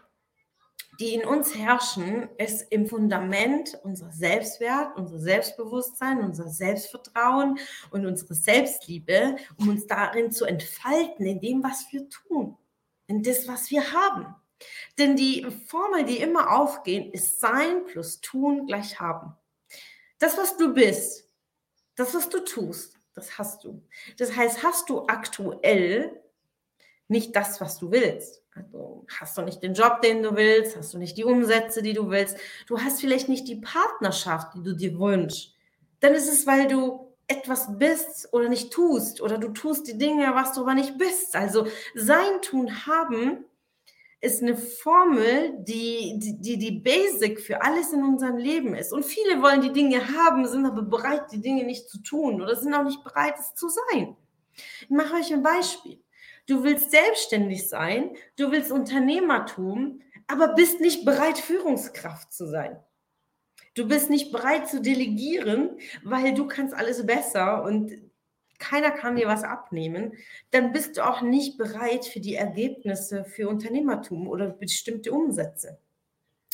die 1.02 1.16
in 1.16 1.26
uns 1.26 1.56
herrschen, 1.56 2.30
ist 2.38 2.72
im 2.72 2.86
Fundament 2.86 3.80
unser 3.84 4.12
Selbstwert, 4.12 4.96
unser 4.96 5.18
Selbstbewusstsein, 5.20 6.20
unser 6.20 6.48
Selbstvertrauen 6.48 7.58
und 7.90 8.06
unsere 8.06 8.36
Selbstliebe, 8.36 9.36
um 9.58 9.70
uns 9.70 9.88
darin 9.88 10.32
zu 10.32 10.46
entfalten, 10.46 11.26
in 11.26 11.42
dem, 11.42 11.64
was 11.64 11.88
wir 11.92 12.08
tun, 12.08 12.56
in 13.08 13.24
das, 13.24 13.48
was 13.48 13.72
wir 13.72 13.92
haben. 13.92 14.36
Denn 15.00 15.16
die 15.16 15.48
Formel, 15.68 16.06
die 16.06 16.20
immer 16.20 16.56
aufgeht, 16.56 17.12
ist 17.16 17.40
Sein 17.40 17.84
plus 17.86 18.22
Tun 18.22 18.68
gleich 18.68 19.00
Haben. 19.00 19.36
Das, 20.20 20.38
was 20.38 20.56
du 20.56 20.74
bist, 20.74 21.28
Das, 21.96 22.14
was 22.16 22.30
du 22.30 22.40
tust, 22.44 22.98
das 23.16 23.38
hast 23.38 23.64
du. 23.64 23.84
Das 24.18 24.36
heißt, 24.36 24.64
hast 24.64 24.90
du 24.90 25.08
aktuell 25.08 26.24
nicht 27.08 27.36
das, 27.36 27.60
was 27.60 27.78
du 27.78 27.92
willst. 27.92 28.41
Also 28.54 29.06
hast 29.20 29.38
du 29.38 29.42
nicht 29.44 29.64
den 29.64 29.74
Job, 29.74 30.02
den 30.02 30.24
du 30.24 30.36
willst, 30.36 30.76
hast 30.76 30.94
du 30.94 30.98
nicht 30.98 31.18
die 31.18 31.24
Umsätze, 31.24 31.82
die 31.82 31.94
du 31.94 32.10
willst, 32.10 32.38
du 32.68 32.80
hast 32.80 33.00
vielleicht 33.00 33.30
nicht 33.30 33.48
die 33.48 33.56
Partnerschaft, 33.56 34.56
die 34.56 34.64
du 34.64 34.76
dir 34.76 35.00
wünschst. 35.00 35.56
Dann 36.02 36.14
ist 36.14 36.28
es, 36.28 36.46
weil 36.48 36.68
du 36.68 37.12
etwas 37.28 37.78
bist 37.78 38.34
oder 38.34 38.50
nicht 38.50 38.74
tust 38.74 39.22
oder 39.22 39.38
du 39.38 39.50
tust 39.50 39.88
die 39.88 39.98
Dinge, 39.98 40.36
was 40.36 40.54
du 40.54 40.62
aber 40.62 40.74
nicht 40.74 40.98
bist. 40.98 41.36
Also 41.36 41.68
sein, 41.96 42.42
tun, 42.42 42.86
haben 42.86 43.46
ist 44.20 44.44
eine 44.44 44.56
Formel, 44.56 45.56
die, 45.58 46.20
die, 46.20 46.58
die 46.58 46.72
Basic 46.72 47.40
für 47.40 47.64
alles 47.64 47.92
in 47.92 48.04
unserem 48.04 48.38
Leben 48.38 48.76
ist. 48.76 48.94
Und 48.94 49.04
viele 49.04 49.42
wollen 49.42 49.62
die 49.62 49.74
Dinge 49.74 50.00
haben, 50.16 50.46
sind 50.46 50.66
aber 50.66 50.84
bereit, 50.84 51.32
die 51.32 51.42
Dinge 51.42 51.64
nicht 51.64 51.90
zu 51.90 52.04
tun 52.04 52.40
oder 52.40 52.56
sind 52.56 52.74
auch 52.76 52.84
nicht 52.84 53.04
bereit, 53.04 53.34
es 53.40 53.56
zu 53.56 53.68
sein. 53.70 54.16
Ich 54.82 54.90
mache 54.90 55.16
euch 55.16 55.34
ein 55.34 55.42
Beispiel. 55.42 56.00
Du 56.48 56.64
willst 56.64 56.92
selbstständig 56.92 57.70
sein, 57.70 58.16
du 58.36 58.52
willst 58.52 58.72
Unternehmertum, 58.72 60.02
aber 60.28 60.54
bist 60.54 60.82
nicht 60.82 61.06
bereit, 61.06 61.38
Führungskraft 61.38 62.34
zu 62.34 62.48
sein. 62.48 62.80
Du 63.74 63.88
bist 63.88 64.10
nicht 64.10 64.32
bereit 64.32 64.68
zu 64.68 64.82
delegieren, 64.82 65.78
weil 66.04 66.34
du 66.34 66.48
kannst 66.48 66.74
alles 66.74 67.06
besser 67.06 67.64
und 67.64 67.92
keiner 68.60 68.92
kann 68.92 69.16
dir 69.16 69.28
was 69.28 69.44
abnehmen, 69.44 70.14
dann 70.52 70.72
bist 70.72 70.96
du 70.96 71.06
auch 71.06 71.22
nicht 71.22 71.58
bereit 71.58 72.06
für 72.06 72.20
die 72.20 72.36
Ergebnisse 72.36 73.26
für 73.26 73.50
Unternehmertum 73.50 74.28
oder 74.28 74.50
bestimmte 74.50 75.12
Umsätze. 75.12 75.80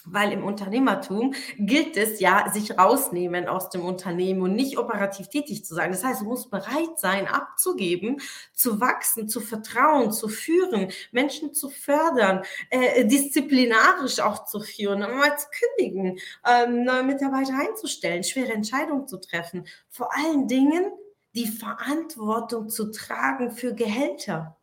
Weil 0.10 0.32
im 0.32 0.44
Unternehmertum 0.44 1.34
gilt 1.58 1.98
es 1.98 2.20
ja, 2.20 2.50
sich 2.52 2.78
rausnehmen 2.78 3.48
aus 3.48 3.70
dem 3.70 3.84
Unternehmen 3.84 4.42
und 4.42 4.56
nicht 4.56 4.78
operativ 4.78 5.28
tätig 5.30 5.66
zu 5.66 5.76
sein. 5.76 5.92
Das 5.92 6.04
heißt, 6.04 6.22
du 6.22 6.26
musst 6.26 6.50
bereit 6.50 6.98
sein, 6.98 7.28
abzugeben, 7.28 8.22
zu 8.54 8.80
wachsen, 8.80 9.28
zu 9.28 9.42
vertrauen, 9.42 10.12
zu 10.12 10.30
führen, 10.30 10.92
Menschen 11.12 11.54
zu 11.54 11.70
fördern, 11.70 12.44
äh, 12.70 13.06
disziplinarisch 13.06 14.20
auch 14.20 14.46
zu 14.46 14.62
führen, 14.62 15.00
mal 15.00 15.38
zu 15.38 15.48
kündigen, 15.50 16.20
ähm, 16.46 16.84
neue 16.84 17.04
Mitarbeiter 17.04 17.54
einzustellen, 17.60 18.24
schwere 18.24 18.54
Entscheidungen 18.54 19.08
zu 19.08 19.18
treffen. 19.18 19.68
Vor 19.90 20.10
allen 20.16 20.48
Dingen 20.48 20.92
die 21.36 21.48
Verantwortung 21.48 22.70
zu 22.70 22.92
tragen 22.92 23.52
für 23.52 23.76
Gehälter. 23.76 24.57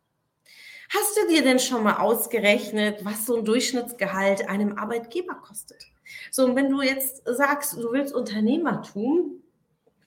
Hast 0.89 1.17
du 1.17 1.27
dir 1.27 1.43
denn 1.43 1.59
schon 1.59 1.83
mal 1.83 1.97
ausgerechnet, 1.97 3.03
was 3.03 3.25
so 3.25 3.37
ein 3.37 3.45
Durchschnittsgehalt 3.45 4.47
einem 4.47 4.77
Arbeitgeber 4.77 5.35
kostet? 5.35 5.83
So, 6.31 6.45
und 6.45 6.55
wenn 6.55 6.69
du 6.69 6.81
jetzt 6.81 7.23
sagst, 7.25 7.73
du 7.77 7.91
willst 7.91 8.13
Unternehmertum, 8.13 9.41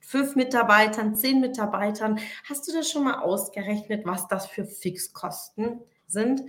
fünf 0.01 0.37
Mitarbeitern, 0.37 1.17
zehn 1.17 1.41
Mitarbeitern, 1.41 2.19
hast 2.49 2.69
du 2.69 2.73
das 2.73 2.91
schon 2.91 3.05
mal 3.05 3.21
ausgerechnet, 3.21 4.07
was 4.07 4.29
das 4.29 4.47
für 4.47 4.65
Fixkosten 4.65 5.81
sind? 6.07 6.43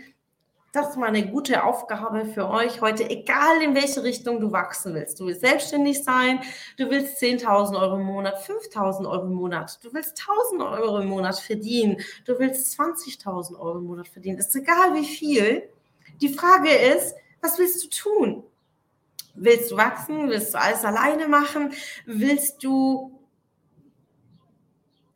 Das 0.71 0.89
ist 0.89 0.97
mal 0.97 1.07
eine 1.07 1.27
gute 1.27 1.63
Aufgabe 1.63 2.25
für 2.25 2.49
euch 2.49 2.81
heute, 2.81 3.09
egal 3.09 3.61
in 3.63 3.73
welche 3.73 4.03
Richtung 4.03 4.39
du 4.39 4.51
wachsen 4.51 4.93
willst. 4.93 5.19
Du 5.19 5.25
willst 5.25 5.41
selbstständig 5.41 6.03
sein, 6.03 6.41
du 6.77 6.89
willst 6.89 7.21
10.000 7.21 7.79
Euro 7.79 7.95
im 7.95 8.03
Monat, 8.03 8.37
5.000 8.43 9.09
Euro 9.09 9.25
im 9.25 9.33
Monat, 9.33 9.79
du 9.83 9.93
willst 9.93 10.17
1.000 10.53 10.79
Euro 10.79 10.99
im 10.99 11.07
Monat 11.07 11.39
verdienen, 11.39 11.97
du 12.25 12.37
willst 12.37 12.79
20.000 12.79 13.59
Euro 13.59 13.79
im 13.79 13.85
Monat 13.85 14.07
verdienen. 14.07 14.37
Ist 14.37 14.55
egal 14.55 14.93
wie 14.93 15.05
viel. 15.05 15.69
Die 16.21 16.29
Frage 16.29 16.69
ist, 16.69 17.15
was 17.41 17.57
willst 17.57 17.83
du 17.83 17.89
tun? 17.89 18.43
Willst 19.35 19.71
du 19.71 19.77
wachsen? 19.77 20.29
Willst 20.29 20.53
du 20.53 20.59
alles 20.59 20.83
alleine 20.83 21.27
machen? 21.27 21.73
Willst 22.05 22.63
du 22.63 23.19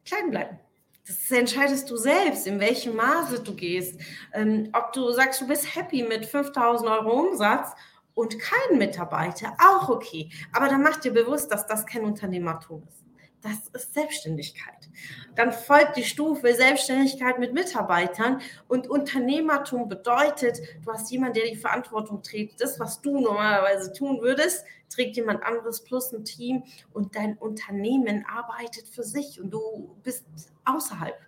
klein 0.06 0.30
bleiben? 0.32 0.60
Das 1.06 1.30
entscheidest 1.32 1.90
du 1.90 1.98
selbst, 1.98 2.48
in 2.48 2.60
welchem 2.60 2.96
Maße 2.96 3.42
du 3.42 3.54
gehst. 3.54 4.00
Ähm, 4.34 4.70
ob 4.72 4.94
du 4.94 5.12
sagst, 5.12 5.42
du 5.42 5.48
bist 5.48 5.76
happy 5.76 6.04
mit 6.04 6.26
5000 6.26 6.90
Euro 6.90 7.12
Umsatz 7.20 7.72
und 8.14 8.40
keinen 8.40 8.78
Mitarbeiter, 8.78 9.54
auch 9.60 9.90
okay. 9.90 10.30
Aber 10.54 10.70
dann 10.70 10.82
mach 10.82 10.98
dir 10.98 11.12
bewusst, 11.12 11.52
dass 11.52 11.68
das 11.68 11.86
kein 11.86 12.06
Unternehmertum 12.06 12.84
ist. 12.88 13.03
Das 13.44 13.68
ist 13.74 13.94
Selbstständigkeit. 13.94 14.90
Dann 15.36 15.52
folgt 15.52 15.98
die 15.98 16.06
Stufe 16.06 16.54
Selbstständigkeit 16.56 17.40
mit 17.40 17.54
Mitarbeitern 17.54 18.40
und 18.70 18.90
Unternehmertum 18.90 19.90
bedeutet, 19.90 20.62
du 20.86 20.94
hast 20.94 21.12
jemanden, 21.12 21.36
der 21.36 21.50
die 21.50 21.58
Verantwortung 21.58 22.24
trägt. 22.24 22.62
Das, 22.62 22.80
was 22.80 23.02
du 23.02 23.20
normalerweise 23.20 23.92
tun 23.92 24.22
würdest, 24.22 24.66
trägt 24.90 25.18
jemand 25.18 25.44
anderes 25.44 25.84
plus 25.84 26.14
ein 26.14 26.24
Team 26.24 26.64
und 26.94 27.18
dein 27.18 27.38
Unternehmen 27.38 28.26
arbeitet 28.26 28.88
für 28.88 29.04
sich 29.04 29.42
und 29.42 29.52
du 29.52 29.94
bist 30.04 30.24
außerhalb. 30.64 31.20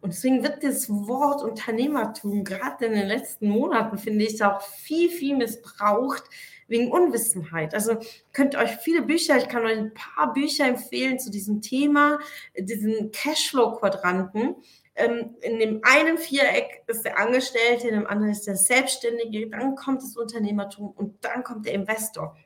Und 0.00 0.12
deswegen 0.12 0.44
wird 0.44 0.62
das 0.62 0.88
Wort 0.88 1.42
Unternehmertum 1.42 2.44
gerade 2.44 2.86
in 2.86 2.92
den 2.92 3.06
letzten 3.06 3.48
Monaten, 3.48 3.98
finde 3.98 4.24
ich, 4.24 4.42
auch 4.44 4.60
viel, 4.60 5.10
viel 5.10 5.36
missbraucht 5.36 6.24
wegen 6.72 6.90
Unwissenheit. 6.90 7.74
Also 7.74 7.98
könnt 8.32 8.56
euch 8.56 8.72
viele 8.78 9.02
Bücher, 9.02 9.36
ich 9.36 9.48
kann 9.48 9.64
euch 9.64 9.78
ein 9.78 9.94
paar 9.94 10.32
Bücher 10.32 10.66
empfehlen 10.66 11.20
zu 11.20 11.30
diesem 11.30 11.60
Thema, 11.62 12.18
diesen 12.58 13.12
Cashflow-Quadranten. 13.12 14.56
Ähm, 14.94 15.36
in 15.40 15.58
dem 15.58 15.80
einen 15.84 16.18
Viereck 16.18 16.82
ist 16.88 17.04
der 17.04 17.18
Angestellte, 17.18 17.88
in 17.88 17.94
dem 17.94 18.06
anderen 18.06 18.32
ist 18.32 18.46
der 18.46 18.56
Selbstständige, 18.56 19.48
dann 19.48 19.76
kommt 19.76 20.02
das 20.02 20.16
Unternehmertum 20.16 20.90
und 20.90 21.24
dann 21.24 21.44
kommt 21.44 21.66
der 21.66 21.74
Investor. 21.74 22.36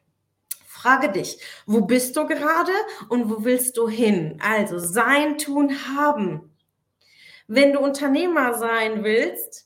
Frage 0.66 1.10
dich, 1.10 1.40
wo 1.64 1.80
bist 1.80 2.16
du 2.16 2.26
gerade 2.26 2.72
und 3.08 3.30
wo 3.30 3.44
willst 3.44 3.76
du 3.76 3.88
hin? 3.88 4.38
Also 4.44 4.78
sein, 4.78 5.38
tun, 5.38 5.70
haben. 5.88 6.52
Wenn 7.48 7.72
du 7.72 7.80
Unternehmer 7.80 8.54
sein 8.54 9.02
willst 9.02 9.65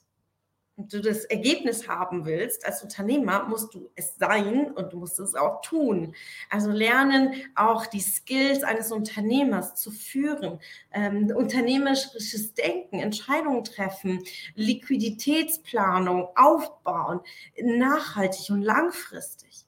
du 0.89 1.01
das 1.01 1.25
Ergebnis 1.25 1.89
haben 1.89 2.25
willst 2.25 2.67
als 2.67 2.83
Unternehmer, 2.83 3.45
musst 3.49 3.75
du 3.75 3.91
es 3.95 4.17
sein 4.17 4.71
und 4.73 4.93
du 4.93 4.99
musst 4.99 5.19
es 5.21 5.35
auch 5.35 5.61
tun. 5.63 6.15
Also 6.49 6.71
lernen, 6.71 7.35
auch 7.55 7.87
die 7.87 8.01
Skills 8.01 8.63
eines 8.63 8.93
Unternehmers 8.93 9.75
zu 9.75 9.91
führen, 9.91 10.61
ähm, 10.93 11.33
unternehmerisches 11.35 12.55
Denken, 12.55 13.01
Entscheidungen 13.01 13.65
treffen, 13.65 14.23
Liquiditätsplanung 14.55 16.29
aufbauen, 16.35 17.21
nachhaltig 17.61 18.51
und 18.51 18.63
langfristig. 18.63 19.67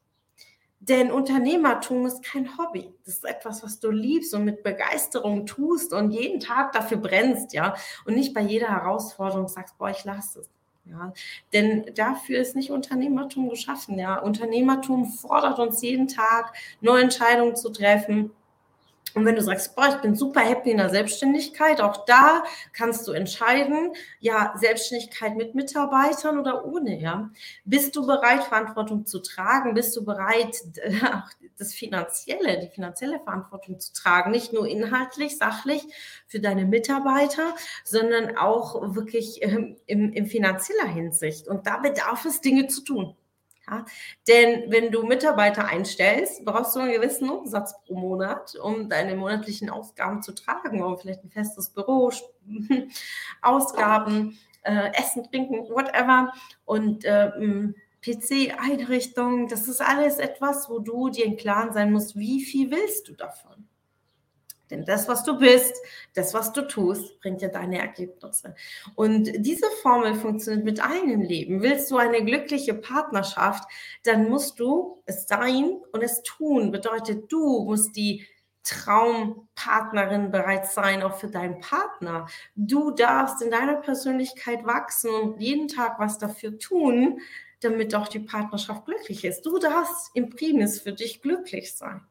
Denn 0.85 1.12
Unternehmertum 1.12 2.07
ist 2.07 2.25
kein 2.25 2.59
Hobby. 2.59 2.92
Das 3.04 3.14
ist 3.14 3.25
etwas, 3.25 3.62
was 3.62 3.78
du 3.78 3.92
liebst 3.92 4.35
und 4.35 4.45
mit 4.45 4.64
Begeisterung 4.64 5.47
tust 5.47 5.92
und 5.92 6.11
jeden 6.11 6.40
Tag 6.40 6.73
dafür 6.73 6.97
brennst, 6.97 7.52
ja. 7.52 7.76
Und 8.04 8.16
nicht 8.16 8.35
bei 8.35 8.40
jeder 8.40 8.69
Herausforderung 8.69 9.47
sagst, 9.47 9.78
boah, 9.78 9.90
ich 9.90 10.04
lasse 10.04 10.40
es. 10.40 10.50
Ja, 10.84 11.12
denn 11.52 11.86
dafür 11.94 12.40
ist 12.40 12.56
nicht 12.56 12.70
Unternehmertum 12.70 13.48
geschaffen. 13.48 13.98
Ja, 13.98 14.18
Unternehmertum 14.18 15.06
fordert 15.06 15.58
uns 15.60 15.80
jeden 15.80 16.08
Tag, 16.08 16.54
neue 16.80 17.02
Entscheidungen 17.02 17.54
zu 17.54 17.70
treffen, 17.70 18.32
und 19.14 19.26
wenn 19.26 19.35
du 19.35 19.42
sagst, 19.42 19.75
boah, 19.76 19.88
ich 19.88 19.97
bin 19.97 20.14
super 20.14 20.40
happy 20.40 20.71
in 20.71 20.78
der 20.78 20.88
Selbstständigkeit, 20.88 21.81
auch 21.81 22.04
da 22.04 22.45
kannst 22.73 23.07
du 23.07 23.12
entscheiden, 23.12 23.92
ja, 24.21 24.54
Selbstständigkeit 24.57 25.37
mit 25.37 25.54
Mitarbeitern 25.54 26.38
oder 26.38 26.64
ohne, 26.64 26.99
ja. 26.99 27.31
Bist 27.64 27.95
du 27.97 28.07
bereit, 28.07 28.45
Verantwortung 28.45 29.07
zu 29.07 29.21
tragen? 29.21 29.75
Bist 29.75 29.97
du 29.97 30.04
bereit, 30.04 30.57
auch 31.12 31.28
das 31.59 31.75
Finanzielle, 31.75 32.61
die 32.61 32.69
finanzielle 32.69 33.21
Verantwortung 33.21 33.78
zu 33.81 33.92
tragen? 33.92 34.31
Nicht 34.31 34.52
nur 34.52 34.66
inhaltlich, 34.66 35.37
sachlich 35.37 35.83
für 36.26 36.40
deine 36.40 36.64
Mitarbeiter, 36.64 37.54
sondern 37.85 38.37
auch 38.37 38.95
wirklich 38.95 39.42
ähm, 39.42 39.76
in, 39.87 40.12
in 40.12 40.26
finanzieller 40.26 40.88
Hinsicht. 40.88 41.49
Und 41.49 41.66
da 41.66 41.78
bedarf 41.78 42.25
es 42.25 42.40
Dinge 42.40 42.66
zu 42.69 42.83
tun. 42.83 43.16
Ja, 43.69 43.85
denn 44.26 44.71
wenn 44.73 44.90
du 44.90 45.04
Mitarbeiter 45.04 45.66
einstellst, 45.66 46.45
brauchst 46.45 46.75
du 46.75 46.81
einen 46.81 46.92
gewissen 46.92 47.31
Umsatz 47.31 47.81
pro 47.85 47.95
Monat, 47.95 48.57
um 48.57 48.88
deine 48.88 49.14
monatlichen 49.14 49.71
Ausgaben 49.71 50.21
zu 50.21 50.35
tragen, 50.35 50.83
um 50.83 50.99
vielleicht 50.99 51.23
ein 51.23 51.31
festes 51.31 51.71
Büro, 51.71 52.11
Ausgaben, 53.42 54.37
äh, 54.62 54.90
Essen, 54.95 55.25
Trinken, 55.31 55.69
whatever. 55.69 56.33
Und 56.64 57.04
äh, 57.04 57.31
PC-Einrichtung, 58.02 59.47
das 59.47 59.69
ist 59.69 59.81
alles 59.81 60.19
etwas, 60.19 60.69
wo 60.69 60.81
du 60.81 61.09
dir 61.09 61.25
im 61.25 61.37
Klaren 61.37 61.73
sein 61.73 61.92
musst, 61.92 62.16
wie 62.16 62.45
viel 62.45 62.71
willst 62.71 63.09
du 63.09 63.14
davon? 63.14 63.69
Denn 64.72 64.86
das, 64.86 65.06
was 65.06 65.22
du 65.22 65.38
bist, 65.38 65.76
das, 66.14 66.32
was 66.32 66.52
du 66.54 66.62
tust, 66.62 67.20
bringt 67.20 67.42
ja 67.42 67.48
deine 67.48 67.78
Ergebnisse. 67.78 68.54
Und 68.94 69.30
diese 69.36 69.66
Formel 69.82 70.14
funktioniert 70.14 70.64
mit 70.64 70.82
allen 70.82 71.20
Leben. 71.20 71.62
Willst 71.62 71.90
du 71.90 71.98
eine 71.98 72.24
glückliche 72.24 72.72
Partnerschaft, 72.72 73.70
dann 74.04 74.30
musst 74.30 74.58
du 74.58 75.02
es 75.04 75.28
sein 75.28 75.76
und 75.92 76.02
es 76.02 76.22
tun. 76.22 76.70
Bedeutet, 76.72 77.30
du 77.30 77.64
musst 77.64 77.94
die 77.96 78.26
Traumpartnerin 78.64 80.30
bereits 80.30 80.72
sein, 80.72 81.02
auch 81.02 81.16
für 81.18 81.28
deinen 81.28 81.60
Partner. 81.60 82.26
Du 82.54 82.92
darfst 82.92 83.42
in 83.42 83.50
deiner 83.50 83.76
Persönlichkeit 83.76 84.64
wachsen 84.64 85.10
und 85.10 85.40
jeden 85.40 85.68
Tag 85.68 85.98
was 85.98 86.16
dafür 86.16 86.58
tun, 86.58 87.20
damit 87.60 87.94
auch 87.94 88.08
die 88.08 88.20
Partnerschaft 88.20 88.86
glücklich 88.86 89.24
ist. 89.26 89.44
Du 89.44 89.58
darfst 89.58 90.10
im 90.14 90.30
Primis 90.30 90.80
für 90.80 90.92
dich 90.92 91.20
glücklich 91.20 91.76
sein. 91.76 92.06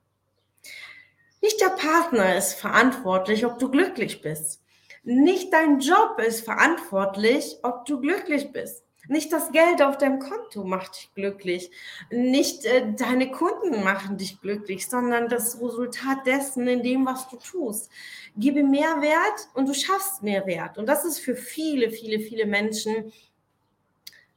Nicht 1.61 1.77
der 1.77 1.89
Partner 1.91 2.35
ist 2.37 2.53
verantwortlich, 2.53 3.45
ob 3.45 3.59
du 3.59 3.69
glücklich 3.69 4.21
bist. 4.21 4.63
Nicht 5.03 5.53
dein 5.53 5.79
Job 5.79 6.17
ist 6.17 6.43
verantwortlich, 6.43 7.57
ob 7.61 7.85
du 7.85 8.01
glücklich 8.01 8.51
bist. 8.51 8.83
Nicht 9.07 9.31
das 9.31 9.51
Geld 9.51 9.79
auf 9.83 9.99
deinem 9.99 10.17
Konto 10.17 10.63
macht 10.63 10.95
dich 10.95 11.13
glücklich. 11.13 11.69
Nicht 12.09 12.65
äh, 12.65 12.93
deine 12.97 13.29
Kunden 13.29 13.83
machen 13.83 14.17
dich 14.17 14.41
glücklich, 14.41 14.89
sondern 14.89 15.29
das 15.29 15.61
Resultat 15.61 16.25
dessen 16.25 16.67
in 16.67 16.81
dem, 16.81 17.05
was 17.05 17.29
du 17.29 17.37
tust. 17.37 17.91
Gebe 18.35 18.63
mehr 18.63 18.99
Wert 19.01 19.49
und 19.53 19.69
du 19.69 19.75
schaffst 19.75 20.23
mehr 20.23 20.47
Wert. 20.47 20.79
Und 20.79 20.87
das 20.87 21.05
ist 21.05 21.19
für 21.19 21.35
viele, 21.35 21.91
viele, 21.91 22.19
viele 22.21 22.47
Menschen 22.47 23.13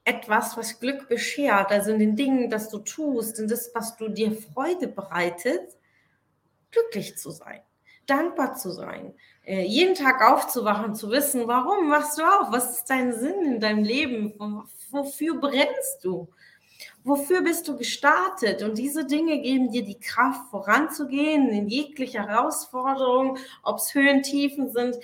etwas, 0.05 0.59
was 0.59 0.79
Glück 0.79 1.09
beschert. 1.09 1.71
Also 1.71 1.93
in 1.93 2.01
den 2.01 2.17
Dingen, 2.17 2.51
das 2.51 2.69
du 2.69 2.81
tust, 2.81 3.39
in 3.39 3.49
das, 3.49 3.71
was 3.75 3.97
du 3.97 4.09
dir 4.09 4.33
Freude 4.33 4.89
bereitet, 4.89 5.75
glücklich 6.75 7.17
zu 7.17 7.31
sein, 7.31 7.61
dankbar 8.07 8.55
zu 8.55 8.71
sein, 8.71 9.15
äh, 9.45 9.63
jeden 9.63 9.95
Tag 9.95 10.23
aufzuwachen, 10.23 10.95
zu 10.95 11.11
wissen, 11.11 11.47
warum 11.47 11.89
machst 11.89 12.19
du 12.19 12.23
auf, 12.23 12.51
was 12.51 12.79
ist 12.79 12.91
dein 12.91 13.13
Sinn 13.13 13.45
in 13.45 13.61
deinem 13.61 13.85
Leben, 13.85 14.35
wofür 14.91 15.41
brennst 15.41 16.05
du, 16.05 16.29
wofür 17.03 17.43
bist 17.43 17.69
du 17.69 17.77
gestartet? 17.77 18.63
Und 18.63 18.79
diese 18.79 19.07
Dinge 19.07 19.41
geben 19.41 19.71
dir 19.71 19.85
die 19.85 20.01
Kraft 20.01 20.51
voranzugehen 20.51 21.49
in 21.51 21.69
jeglicher 21.69 22.27
Herausforderung, 22.27 23.39
ob 23.63 23.79
es 23.79 23.95
Höhen, 23.95 24.23
Tiefen 24.23 24.71
sind, 24.71 24.97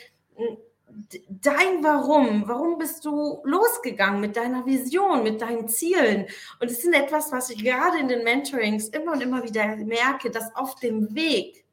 dein 1.28 1.82
Warum, 1.82 2.46
warum 2.46 2.78
bist 2.78 3.04
du 3.04 3.40
losgegangen 3.44 4.20
mit 4.20 4.36
deiner 4.36 4.66
Vision, 4.66 5.22
mit 5.22 5.40
deinen 5.40 5.68
Zielen? 5.68 6.26
Und 6.60 6.70
es 6.70 6.84
ist 6.84 6.94
etwas, 6.94 7.32
was 7.32 7.50
ich 7.50 7.62
gerade 7.62 7.98
in 7.98 8.08
den 8.08 8.24
Mentorings 8.24 8.88
immer 8.88 9.12
und 9.12 9.22
immer 9.22 9.42
wieder 9.42 9.76
merke, 9.76 10.30
dass 10.30 10.54
auf 10.54 10.76
dem 10.76 11.14
Weg 11.14 11.64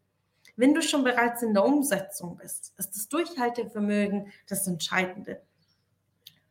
wenn 0.57 0.73
du 0.73 0.81
schon 0.81 1.03
bereits 1.03 1.43
in 1.43 1.53
der 1.53 1.63
Umsetzung 1.63 2.35
bist, 2.35 2.73
ist 2.77 2.95
das 2.95 3.07
Durchhaltevermögen 3.07 4.33
das 4.49 4.67
Entscheidende. 4.67 5.39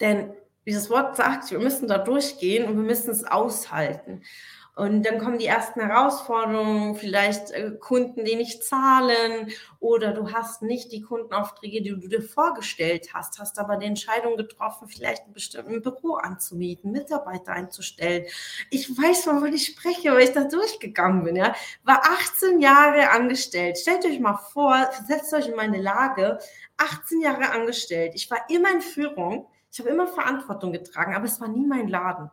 Denn 0.01 0.33
wie 0.65 0.73
das 0.73 0.89
Wort 0.91 1.17
sagt, 1.17 1.51
wir 1.51 1.59
müssen 1.59 1.89
da 1.89 1.99
durchgehen 1.99 2.69
und 2.69 2.77
wir 2.77 2.85
müssen 2.85 3.11
es 3.11 3.25
aushalten. 3.25 4.23
Und 4.77 5.05
dann 5.07 5.19
kommen 5.19 5.39
die 5.39 5.47
ersten 5.47 5.81
Herausforderungen, 5.81 6.97
vielleicht 6.97 7.51
äh, 7.51 7.71
Kunden, 7.81 8.27
die 8.27 8.37
nicht 8.37 8.63
zahlen 8.63 9.51
oder 9.81 10.13
du 10.13 10.33
hast 10.33 10.61
nicht 10.61 10.93
die 10.93 11.01
Kundenaufträge, 11.01 11.81
die 11.81 11.99
du 11.99 12.09
dir 12.09 12.21
vorgestellt 12.21 13.15
hast, 13.15 13.39
hast 13.39 13.59
aber 13.59 13.79
die 13.79 13.87
Entscheidung 13.87 14.37
getroffen, 14.37 14.87
vielleicht 14.87 15.27
ein 15.27 15.33
bestimmtes 15.33 15.83
Büro 15.83 16.17
anzumieten, 16.17 16.93
Mitarbeiter 16.93 17.53
einzustellen. 17.53 18.27
Ich 18.71 18.91
weiß, 18.91 19.27
wovon 19.29 19.55
ich 19.55 19.65
spreche, 19.65 20.13
weil 20.13 20.25
ich 20.25 20.33
da 20.33 20.45
durchgegangen 20.45 21.25
bin. 21.25 21.37
Ja. 21.37 21.55
War 21.85 22.03
18 22.05 22.61
Jahre 22.61 23.09
angestellt. 23.13 23.79
Stellt 23.79 24.05
euch 24.05 24.21
mal 24.21 24.37
vor, 24.37 24.77
setzt 25.09 25.33
euch 25.33 25.49
in 25.49 25.57
meine 25.57 25.81
Lage, 25.81 26.39
18 26.77 27.23
Jahre 27.23 27.51
angestellt. 27.51 28.13
Ich 28.15 28.31
war 28.31 28.41
immer 28.51 28.71
in 28.73 28.83
Führung, 28.83 29.49
ich 29.73 29.79
habe 29.81 29.89
immer 29.89 30.07
Verantwortung 30.07 30.73
getragen, 30.73 31.15
aber 31.15 31.25
es 31.25 31.41
war 31.41 31.49
nie 31.49 31.65
mein 31.65 31.89
Laden. 31.89 32.31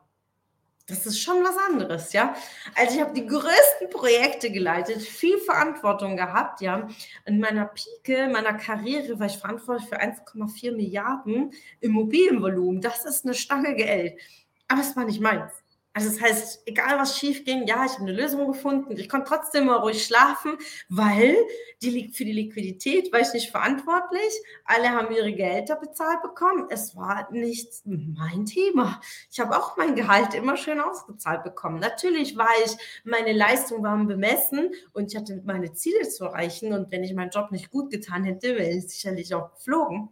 Das 0.88 1.06
ist 1.06 1.22
schon 1.22 1.42
was 1.44 1.56
anderes, 1.70 2.12
ja. 2.12 2.36
Also 2.76 2.96
ich 2.96 3.02
habe 3.02 3.14
die 3.14 3.26
größten 3.26 3.90
Projekte 3.90 4.52
geleitet, 4.52 5.02
viel 5.02 5.38
Verantwortung 5.38 6.18
gehabt, 6.18 6.60
ja. 6.60 6.90
In 7.26 7.40
meiner 7.40 7.68
Pike, 7.68 8.28
meiner 8.28 8.54
Karriere 8.56 9.18
war 9.18 9.28
ich 9.28 9.38
verantwortlich 9.38 9.88
für 9.88 10.02
1,4 10.02 10.76
Milliarden 10.76 11.52
Immobilienvolumen. 11.80 12.82
Das 12.82 13.06
ist 13.06 13.24
eine 13.24 13.34
Stange 13.34 13.76
Geld. 13.76 14.20
Aber 14.68 14.82
es 14.82 14.96
war 14.98 15.06
nicht 15.06 15.22
meins. 15.22 15.63
Also 15.96 16.10
das 16.10 16.22
heißt, 16.22 16.64
egal 16.66 16.98
was 16.98 17.20
schief 17.20 17.46
ging, 17.46 17.68
ja, 17.68 17.86
ich 17.86 17.94
habe 17.94 18.04
eine 18.04 18.14
Lösung 18.14 18.48
gefunden. 18.48 18.98
Ich 18.98 19.08
konnte 19.08 19.30
trotzdem 19.30 19.66
mal 19.66 19.78
ruhig 19.78 20.04
schlafen, 20.04 20.58
weil 20.90 21.38
die 21.84 21.92
liegt 21.92 22.16
für 22.16 22.26
die 22.26 22.34
Liquidität 22.34 23.14
war 23.14 23.20
ich 23.20 23.32
nicht 23.32 23.52
verantwortlich. 23.52 24.34
Alle 24.66 24.90
haben 24.90 25.14
ihre 25.14 25.32
Gelder 25.32 25.76
bezahlt 25.76 26.24
bekommen. 26.24 26.66
Es 26.72 26.96
war 26.96 27.32
nicht 27.32 27.70
mein 27.86 28.48
Thema. 28.48 29.02
Ich 29.32 29.40
habe 29.40 29.56
auch 29.56 29.78
mein 29.78 29.94
Gehalt 29.94 30.34
immer 30.34 30.58
schön 30.58 30.80
ausgezahlt 30.80 31.44
bekommen. 31.44 31.80
Natürlich 31.80 32.36
war 32.38 32.50
ich, 32.66 32.76
meine 33.04 33.34
Leistung 33.34 33.84
war 33.84 33.96
bemessen 34.04 34.72
und 34.94 35.12
ich 35.12 35.18
hatte 35.18 35.44
meine 35.46 35.74
Ziele 35.74 36.10
zu 36.10 36.26
erreichen. 36.26 36.74
Und 36.74 36.92
wenn 36.92 37.04
ich 37.04 37.14
meinen 37.14 37.30
Job 37.30 37.52
nicht 37.52 37.70
gut 37.70 37.92
getan 37.92 38.24
hätte, 38.24 38.56
wäre 38.56 38.72
ich 38.72 38.88
sicherlich 38.88 39.36
auch 39.36 39.54
geflogen. 39.54 40.10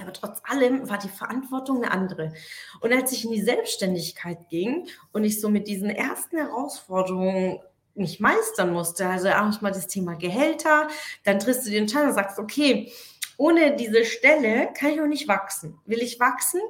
Aber 0.00 0.12
trotz 0.12 0.40
allem 0.44 0.88
war 0.88 0.98
die 0.98 1.08
Verantwortung 1.08 1.82
eine 1.82 1.90
andere. 1.92 2.32
Und 2.80 2.92
als 2.92 3.12
ich 3.12 3.24
in 3.24 3.32
die 3.32 3.42
Selbstständigkeit 3.42 4.48
ging 4.48 4.88
und 5.12 5.24
ich 5.24 5.40
so 5.40 5.48
mit 5.48 5.68
diesen 5.68 5.90
ersten 5.90 6.36
Herausforderungen 6.38 7.60
nicht 7.94 8.20
meistern 8.20 8.72
musste, 8.72 9.08
also 9.08 9.26
erstmal 9.28 9.72
das 9.72 9.88
Thema 9.88 10.14
Gehälter, 10.14 10.88
dann 11.24 11.38
triffst 11.38 11.66
du 11.66 11.70
die 11.70 11.76
Entscheidung 11.76 12.10
und 12.10 12.14
sagst, 12.14 12.38
okay, 12.38 12.92
ohne 13.36 13.76
diese 13.76 14.04
Stelle 14.04 14.72
kann 14.76 14.90
ich 14.90 15.00
auch 15.00 15.06
nicht 15.06 15.28
wachsen. 15.28 15.78
Will 15.86 16.02
ich 16.02 16.18
wachsen? 16.18 16.60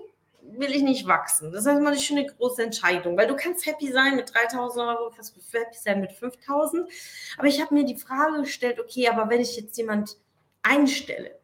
Will 0.42 0.70
ich 0.70 0.82
nicht 0.82 1.06
wachsen? 1.06 1.50
Das 1.52 1.62
ist 1.62 1.66
erstmal 1.66 1.92
eine 1.92 2.00
schöne 2.00 2.26
große 2.26 2.62
Entscheidung, 2.62 3.16
weil 3.16 3.26
du 3.26 3.36
kannst 3.36 3.66
happy 3.66 3.90
sein 3.92 4.16
mit 4.16 4.32
3000 4.34 4.86
Euro, 4.86 5.10
kannst 5.14 5.34
happy 5.52 5.76
sein 5.76 6.00
mit 6.00 6.12
5000. 6.12 6.88
Aber 7.36 7.46
ich 7.46 7.60
habe 7.60 7.74
mir 7.74 7.84
die 7.84 7.96
Frage 7.96 8.40
gestellt, 8.40 8.80
okay, 8.80 9.08
aber 9.08 9.30
wenn 9.30 9.40
ich 9.40 9.56
jetzt 9.56 9.76
jemand 9.76 10.16
einstelle, 10.62 11.38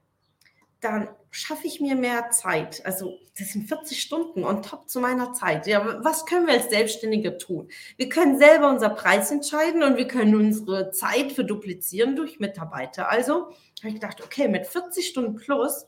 dann 0.81 1.09
schaffe 1.35 1.67
ich 1.67 1.81
mir 1.81 1.97
mehr 1.97 2.31
Zeit. 2.31 2.87
Also 2.87 3.19
das 3.37 3.49
sind 3.49 3.67
40 3.69 4.01
Stunden 4.01 4.45
on 4.45 4.63
top 4.63 4.89
zu 4.89 5.01
meiner 5.01 5.33
Zeit. 5.33 5.67
Ja, 5.67 5.99
was 6.05 6.27
können 6.27 6.47
wir 6.47 6.55
als 6.55 6.71
Selbstständige 6.71 7.37
tun? 7.39 7.69
Wir 7.97 8.09
können 8.09 8.39
selber 8.39 8.71
unser 8.71 8.91
Preis 8.91 9.33
entscheiden 9.33 9.83
und 9.83 9.97
wir 9.97 10.07
können 10.07 10.37
unsere 10.37 10.93
Zeit 10.93 11.33
verduplizieren 11.33 12.15
durch 12.15 12.39
Mitarbeiter. 12.39 13.09
Also 13.11 13.49
habe 13.81 13.89
ich 13.89 13.95
gedacht, 13.95 14.23
okay, 14.23 14.47
mit 14.47 14.69
40 14.69 15.09
Stunden 15.09 15.35
plus 15.35 15.87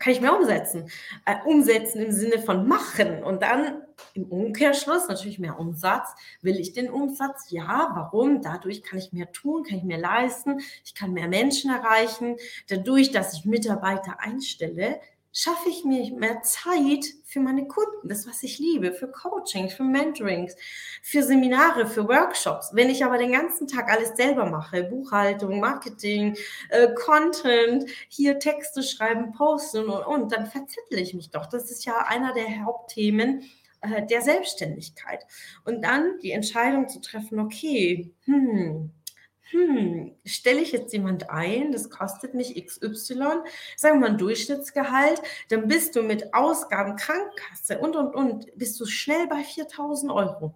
kann 0.00 0.12
ich 0.12 0.20
mehr 0.20 0.36
umsetzen. 0.36 0.90
Äh, 1.24 1.36
umsetzen 1.44 2.02
im 2.02 2.10
Sinne 2.10 2.42
von 2.42 2.66
machen 2.66 3.22
und 3.22 3.42
dann 3.42 3.82
im 4.14 4.24
Umkehrschluss 4.24 5.08
natürlich 5.08 5.38
mehr 5.38 5.58
Umsatz. 5.58 6.08
Will 6.42 6.58
ich 6.58 6.72
den 6.72 6.90
Umsatz? 6.90 7.50
Ja, 7.50 7.90
warum? 7.94 8.42
Dadurch 8.42 8.82
kann 8.82 8.98
ich 8.98 9.12
mehr 9.12 9.32
tun, 9.32 9.64
kann 9.64 9.78
ich 9.78 9.84
mehr 9.84 9.98
leisten, 9.98 10.60
ich 10.84 10.94
kann 10.94 11.12
mehr 11.12 11.28
Menschen 11.28 11.70
erreichen. 11.70 12.36
Dadurch, 12.68 13.10
dass 13.10 13.34
ich 13.34 13.44
Mitarbeiter 13.44 14.20
einstelle, 14.20 15.00
schaffe 15.32 15.68
ich 15.68 15.84
mir 15.84 16.12
mehr 16.14 16.42
Zeit 16.42 17.04
für 17.24 17.40
meine 17.40 17.68
Kunden, 17.68 18.08
das, 18.08 18.26
was 18.26 18.42
ich 18.42 18.58
liebe, 18.58 18.92
für 18.92 19.08
Coaching, 19.08 19.68
für 19.68 19.84
Mentorings, 19.84 20.56
für 21.02 21.22
Seminare, 21.22 21.86
für 21.86 22.08
Workshops. 22.08 22.70
Wenn 22.72 22.90
ich 22.90 23.04
aber 23.04 23.18
den 23.18 23.32
ganzen 23.32 23.68
Tag 23.68 23.88
alles 23.88 24.16
selber 24.16 24.46
mache, 24.46 24.84
Buchhaltung, 24.84 25.60
Marketing, 25.60 26.36
äh, 26.70 26.88
Content, 26.94 27.88
hier 28.08 28.38
Texte 28.38 28.82
schreiben, 28.82 29.32
posten 29.32 29.88
und, 29.88 30.06
und, 30.06 30.32
dann 30.32 30.46
verzettle 30.46 30.98
ich 31.00 31.14
mich 31.14 31.30
doch. 31.30 31.46
Das 31.46 31.70
ist 31.70 31.84
ja 31.84 31.98
einer 32.08 32.32
der 32.32 32.64
Hauptthemen 32.64 33.44
äh, 33.80 34.06
der 34.06 34.22
Selbstständigkeit. 34.22 35.24
Und 35.64 35.82
dann 35.82 36.18
die 36.22 36.32
Entscheidung 36.32 36.88
zu 36.88 37.00
treffen, 37.00 37.38
okay, 37.38 38.10
hm, 38.24 38.90
hm, 39.50 40.14
stelle 40.26 40.60
ich 40.60 40.72
jetzt 40.72 40.92
jemand 40.92 41.30
ein, 41.30 41.72
das 41.72 41.88
kostet 41.88 42.34
mich 42.34 42.54
XY, 42.62 43.42
sagen 43.76 43.96
wir 43.96 44.00
mal 44.00 44.10
ein 44.10 44.18
Durchschnittsgehalt, 44.18 45.22
dann 45.48 45.68
bist 45.68 45.96
du 45.96 46.02
mit 46.02 46.34
Ausgaben, 46.34 46.96
Krankenkasse 46.96 47.78
und, 47.78 47.96
und, 47.96 48.14
und, 48.14 48.58
bist 48.58 48.78
du 48.78 48.84
schnell 48.84 49.26
bei 49.26 49.42
4000 49.42 50.12
Euro. 50.12 50.54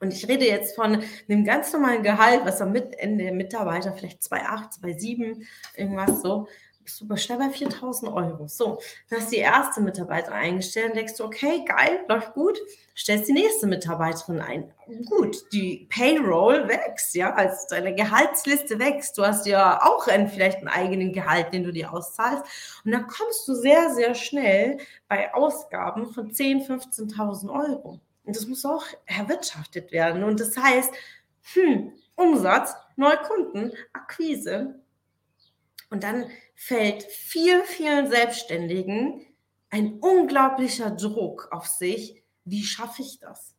Und 0.00 0.12
ich 0.12 0.28
rede 0.28 0.44
jetzt 0.44 0.74
von 0.74 1.02
einem 1.28 1.44
ganz 1.44 1.72
normalen 1.72 2.02
Gehalt, 2.02 2.44
was 2.44 2.60
am 2.60 2.74
Ende 2.74 3.24
der 3.24 3.32
Mitarbeiter 3.32 3.92
vielleicht 3.92 4.20
2,8, 4.20 4.82
2,7, 4.82 5.46
irgendwas 5.76 6.20
so, 6.22 6.48
du 6.84 7.16
schnell 7.16 7.38
bei 7.38 7.50
4000 7.50 8.12
Euro. 8.12 8.48
So, 8.48 8.80
dann 9.08 9.20
hast 9.20 9.30
du 9.30 9.36
die 9.36 9.42
erste 9.42 9.80
Mitarbeiterin 9.80 10.36
eingestellt 10.36 10.90
und 10.90 10.96
denkst 10.96 11.16
du, 11.16 11.24
okay, 11.24 11.64
geil, 11.66 12.04
läuft 12.08 12.34
gut, 12.34 12.58
stellst 12.96 13.28
die 13.28 13.32
nächste 13.32 13.66
Mitarbeiterin 13.66 14.40
ein. 14.40 14.72
Gut, 15.06 15.36
die 15.52 15.86
Payroll 15.90 16.68
wächst, 16.68 17.14
ja, 17.14 17.32
also 17.34 17.66
deine 17.70 17.94
Gehaltsliste 17.94 18.78
wächst. 18.78 19.16
Du 19.16 19.24
hast 19.24 19.46
ja 19.46 19.80
auch 19.82 20.06
einen, 20.08 20.28
vielleicht 20.28 20.58
einen 20.58 20.68
eigenen 20.68 21.12
Gehalt, 21.12 21.52
den 21.52 21.64
du 21.64 21.72
dir 21.72 21.92
auszahlst. 21.92 22.44
Und 22.84 22.92
dann 22.92 23.06
kommst 23.06 23.46
du 23.48 23.54
sehr, 23.54 23.90
sehr 23.94 24.14
schnell 24.14 24.78
bei 25.08 25.32
Ausgaben 25.34 26.12
von 26.12 26.30
10.000, 26.30 27.14
15.000 27.14 27.50
Euro. 27.50 28.00
Und 28.24 28.36
das 28.36 28.46
muss 28.46 28.64
auch 28.64 28.84
erwirtschaftet 29.06 29.92
werden. 29.92 30.22
Und 30.22 30.40
das 30.40 30.56
heißt, 30.56 30.92
hm, 31.54 31.92
Umsatz, 32.14 32.74
Neukunden, 32.96 33.72
Akquise. 33.92 34.81
Und 35.92 36.04
dann 36.04 36.24
fällt 36.54 37.02
vielen, 37.02 37.64
vielen 37.64 38.10
Selbstständigen 38.10 39.26
ein 39.68 39.98
unglaublicher 40.00 40.90
Druck 40.90 41.48
auf 41.50 41.66
sich. 41.66 42.22
Wie 42.46 42.64
schaffe 42.64 43.02
ich 43.02 43.20
das? 43.20 43.54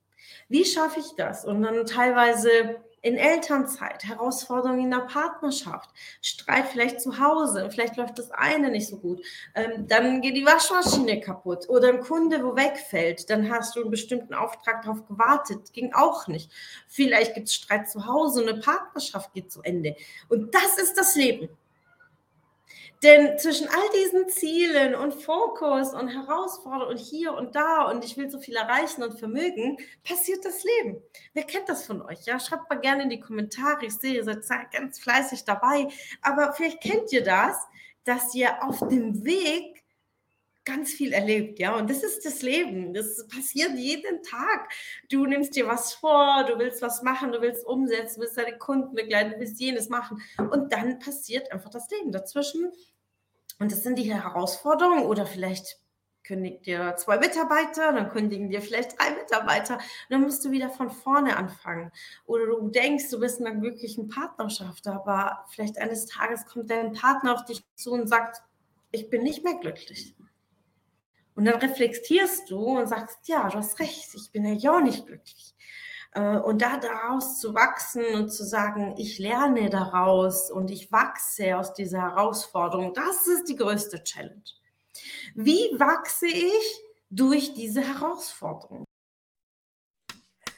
Wie 0.50 0.66
schaffe 0.66 1.00
ich 1.00 1.14
das? 1.16 1.46
Und 1.46 1.62
dann 1.62 1.86
teilweise 1.86 2.82
in 3.04 3.18
Elternzeit, 3.18 4.04
Herausforderungen 4.06 4.86
in 4.86 4.90
der 4.90 5.02
Partnerschaft, 5.02 5.92
Streit 6.22 6.70
vielleicht 6.72 7.02
zu 7.02 7.20
Hause, 7.20 7.70
vielleicht 7.70 7.98
läuft 7.98 8.18
das 8.18 8.32
eine 8.32 8.72
nicht 8.72 8.88
so 8.88 8.98
gut, 8.98 9.24
ähm, 9.54 9.88
dann 9.88 10.22
geht 10.22 10.36
die 10.36 10.46
Waschmaschine 10.46 11.20
kaputt 11.20 11.70
oder 11.70 11.90
ein 11.90 12.00
Kunde, 12.00 12.44
wo 12.44 12.56
wegfällt, 12.56 13.30
dann 13.30 13.52
hast 13.52 13.76
du 13.76 13.82
einen 13.82 13.92
bestimmten 13.92 14.34
Auftrag 14.34 14.84
darauf 14.84 15.06
gewartet, 15.06 15.72
ging 15.74 15.94
auch 15.94 16.28
nicht. 16.28 16.50
Vielleicht 16.88 17.36
gibt 17.36 17.50
es 17.50 17.56
Streit 17.56 17.90
zu 17.90 18.08
Hause 18.08 18.42
eine 18.42 18.60
Partnerschaft 18.60 19.34
geht 19.34 19.52
zu 19.52 19.62
Ende. 19.62 19.96
Und 20.30 20.56
das 20.56 20.78
ist 20.78 20.98
das 20.98 21.16
Leben. 21.16 21.50
Denn 23.04 23.38
zwischen 23.38 23.68
all 23.68 23.90
diesen 24.02 24.30
Zielen 24.30 24.96
und 24.96 25.14
Fokus 25.14 25.94
und 25.94 26.08
Herausforderungen 26.08 26.98
und 26.98 27.00
hier 27.00 27.34
und 27.34 27.54
da 27.54 27.84
und 27.92 28.06
ich 28.06 28.16
will 28.16 28.30
so 28.30 28.40
viel 28.40 28.56
erreichen 28.56 29.04
und 29.04 29.20
vermögen, 29.20 29.78
passiert 30.04 30.46
das 30.46 30.64
Leben. 30.64 31.02
Wer 31.34 31.44
kennt 31.44 31.68
das 31.68 31.86
von 31.86 32.02
euch? 32.02 32.26
Ja, 32.26 32.40
schreibt 32.40 32.70
mal 32.70 32.80
gerne 32.80 33.04
in 33.04 33.10
die 33.10 33.20
Kommentare. 33.20 33.86
Ich 33.86 33.96
sehe, 33.96 34.14
ihr 34.14 34.24
seid 34.24 34.72
ganz 34.72 35.00
fleißig 35.00 35.44
dabei. 35.44 35.90
Aber 36.22 36.54
vielleicht 36.54 36.82
kennt 36.82 37.12
ihr 37.12 37.24
das, 37.24 37.58
dass 38.06 38.34
ihr 38.36 38.64
auf 38.64 38.80
dem 38.88 39.26
Weg 39.26 39.84
ganz 40.66 40.94
viel 40.94 41.12
erlebt, 41.12 41.60
ja. 41.60 41.76
Und 41.76 41.90
das 41.90 42.04
ist 42.04 42.26
das 42.26 42.42
Leben. 42.42 42.94
Das 42.94 43.28
passiert 43.28 43.72
jeden 43.76 44.24
Tag. 44.24 44.70
Du 45.10 45.26
nimmst 45.26 45.56
dir 45.56 45.68
was 45.68 45.94
vor, 45.94 46.46
du 46.48 46.58
willst 46.58 46.82
was 46.82 47.02
machen, 47.04 47.32
du 47.32 47.42
willst 47.42 47.66
umsetzen, 47.66 48.16
du 48.16 48.22
willst 48.22 48.38
deine 48.38 48.58
Kunden 48.58 48.96
begleiten, 48.96 49.32
du 49.32 49.40
willst 49.40 49.60
jenes 49.60 49.90
machen. 49.90 50.22
Und 50.38 50.72
dann 50.72 51.00
passiert 51.00 51.52
einfach 51.52 51.70
das 51.70 51.90
Leben. 51.90 52.12
Dazwischen 52.12 52.72
und 53.64 53.72
das 53.72 53.82
sind 53.82 53.98
die 53.98 54.14
Herausforderungen 54.14 55.06
oder 55.06 55.26
vielleicht 55.26 55.80
kündigt 56.26 56.66
dir 56.66 56.98
zwei 56.98 57.18
Mitarbeiter, 57.18 57.94
dann 57.94 58.10
kündigen 58.10 58.50
dir 58.50 58.62
vielleicht 58.62 59.00
drei 59.00 59.12
Mitarbeiter, 59.12 59.80
dann 60.10 60.22
musst 60.22 60.44
du 60.44 60.52
wieder 60.52 60.70
von 60.70 60.92
vorne 60.92 61.38
anfangen. 61.38 61.90
Oder 62.26 62.48
du 62.48 62.68
denkst, 62.68 63.10
du 63.10 63.22
bist 63.22 63.40
in 63.40 63.48
einer 63.48 63.62
glücklichen 63.62 64.10
Partnerschaft, 64.10 64.86
aber 64.88 65.46
vielleicht 65.48 65.78
eines 65.78 66.08
Tages 66.08 66.46
kommt 66.46 66.70
dein 66.70 66.92
Partner 66.92 67.36
auf 67.36 67.46
dich 67.46 67.64
zu 67.76 67.94
und 67.94 68.10
sagt, 68.10 68.42
ich 68.92 69.10
bin 69.10 69.24
nicht 69.24 69.46
mehr 69.46 69.56
glücklich. 69.56 70.14
Und 71.34 71.46
dann 71.46 71.56
reflektierst 71.56 72.52
du 72.52 72.80
und 72.80 72.88
sagst, 72.88 73.30
ja, 73.30 73.48
du 73.48 73.60
hast 73.60 73.80
recht, 73.80 74.14
ich 74.14 74.30
bin 74.30 74.46
ja 74.46 74.76
auch 74.76 74.82
nicht 74.82 75.08
glücklich. 75.08 75.56
Äh, 76.16 76.38
und 76.38 76.62
da 76.62 76.78
daraus 76.78 77.40
zu 77.40 77.54
wachsen 77.54 78.04
und 78.16 78.30
zu 78.30 78.44
sagen, 78.44 78.96
ich 78.98 79.20
lerne 79.20 79.70
daraus 79.70 80.52
und 80.52 80.70
ich 80.70 80.92
wachse 80.92 81.58
aus 81.58 81.74
dieser 81.74 82.02
Herausforderung, 82.02 82.94
das 82.94 83.28
ist 83.28 83.46
die 83.50 83.56
größte 83.56 84.04
Challenge. 84.04 84.44
Wie 85.36 85.72
wachse 85.80 86.28
ich 86.28 86.82
durch 87.10 87.54
diese 87.54 87.82
Herausforderung? 87.82 88.86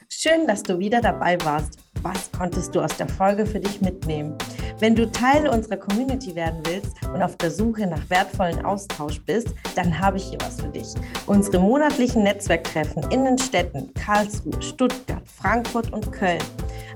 Schön, 0.08 0.46
dass 0.46 0.62
du 0.62 0.78
wieder 0.78 1.00
dabei 1.00 1.38
warst. 1.44 1.78
Was 2.02 2.30
konntest 2.32 2.74
du 2.74 2.80
aus 2.80 2.96
der 2.96 3.08
Folge 3.08 3.46
für 3.46 3.60
dich 3.60 3.80
mitnehmen? 3.80 4.36
Wenn 4.78 4.94
du 4.94 5.10
Teil 5.10 5.48
unserer 5.48 5.78
Community 5.78 6.34
werden 6.34 6.60
willst 6.66 6.92
und 7.12 7.22
auf 7.22 7.36
der 7.36 7.50
Suche 7.50 7.86
nach 7.86 8.10
wertvollen 8.10 8.62
Austausch 8.62 9.22
bist, 9.22 9.48
dann 9.74 9.98
habe 9.98 10.18
ich 10.18 10.24
hier 10.24 10.38
was 10.42 10.60
für 10.60 10.68
dich. 10.68 10.88
Unsere 11.26 11.58
monatlichen 11.58 12.22
Netzwerktreffen 12.22 13.02
in 13.10 13.24
den 13.24 13.38
Städten 13.38 13.92
Karlsruhe, 13.94 14.60
Stuttgart, 14.60 15.22
Frankfurt 15.24 15.92
und 15.94 16.12
Köln. 16.12 16.42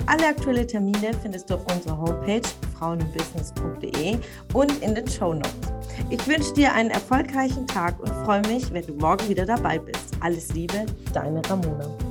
Alle 0.06 0.26
aktuellen 0.26 0.68
Termine 0.68 1.12
findest 1.22 1.48
du 1.48 1.54
auf 1.54 1.74
unserer 1.74 1.96
Homepage 1.98 2.42
frauenbusiness.de 2.78 4.18
und 4.52 4.82
in 4.82 4.94
den 4.94 5.08
Show 5.08 5.32
Notes. 5.32 5.72
Ich 6.10 6.26
wünsche 6.26 6.52
dir 6.52 6.74
einen 6.74 6.90
erfolgreichen 6.90 7.66
Tag 7.66 7.98
und 7.98 8.10
freue 8.26 8.42
mich, 8.42 8.70
wenn 8.72 8.86
du 8.86 8.92
morgen 8.94 9.26
wieder 9.28 9.46
dabei 9.46 9.78
bist. 9.78 10.14
Alles 10.20 10.52
Liebe, 10.52 10.84
deine 11.14 11.40
Ramona. 11.48 12.09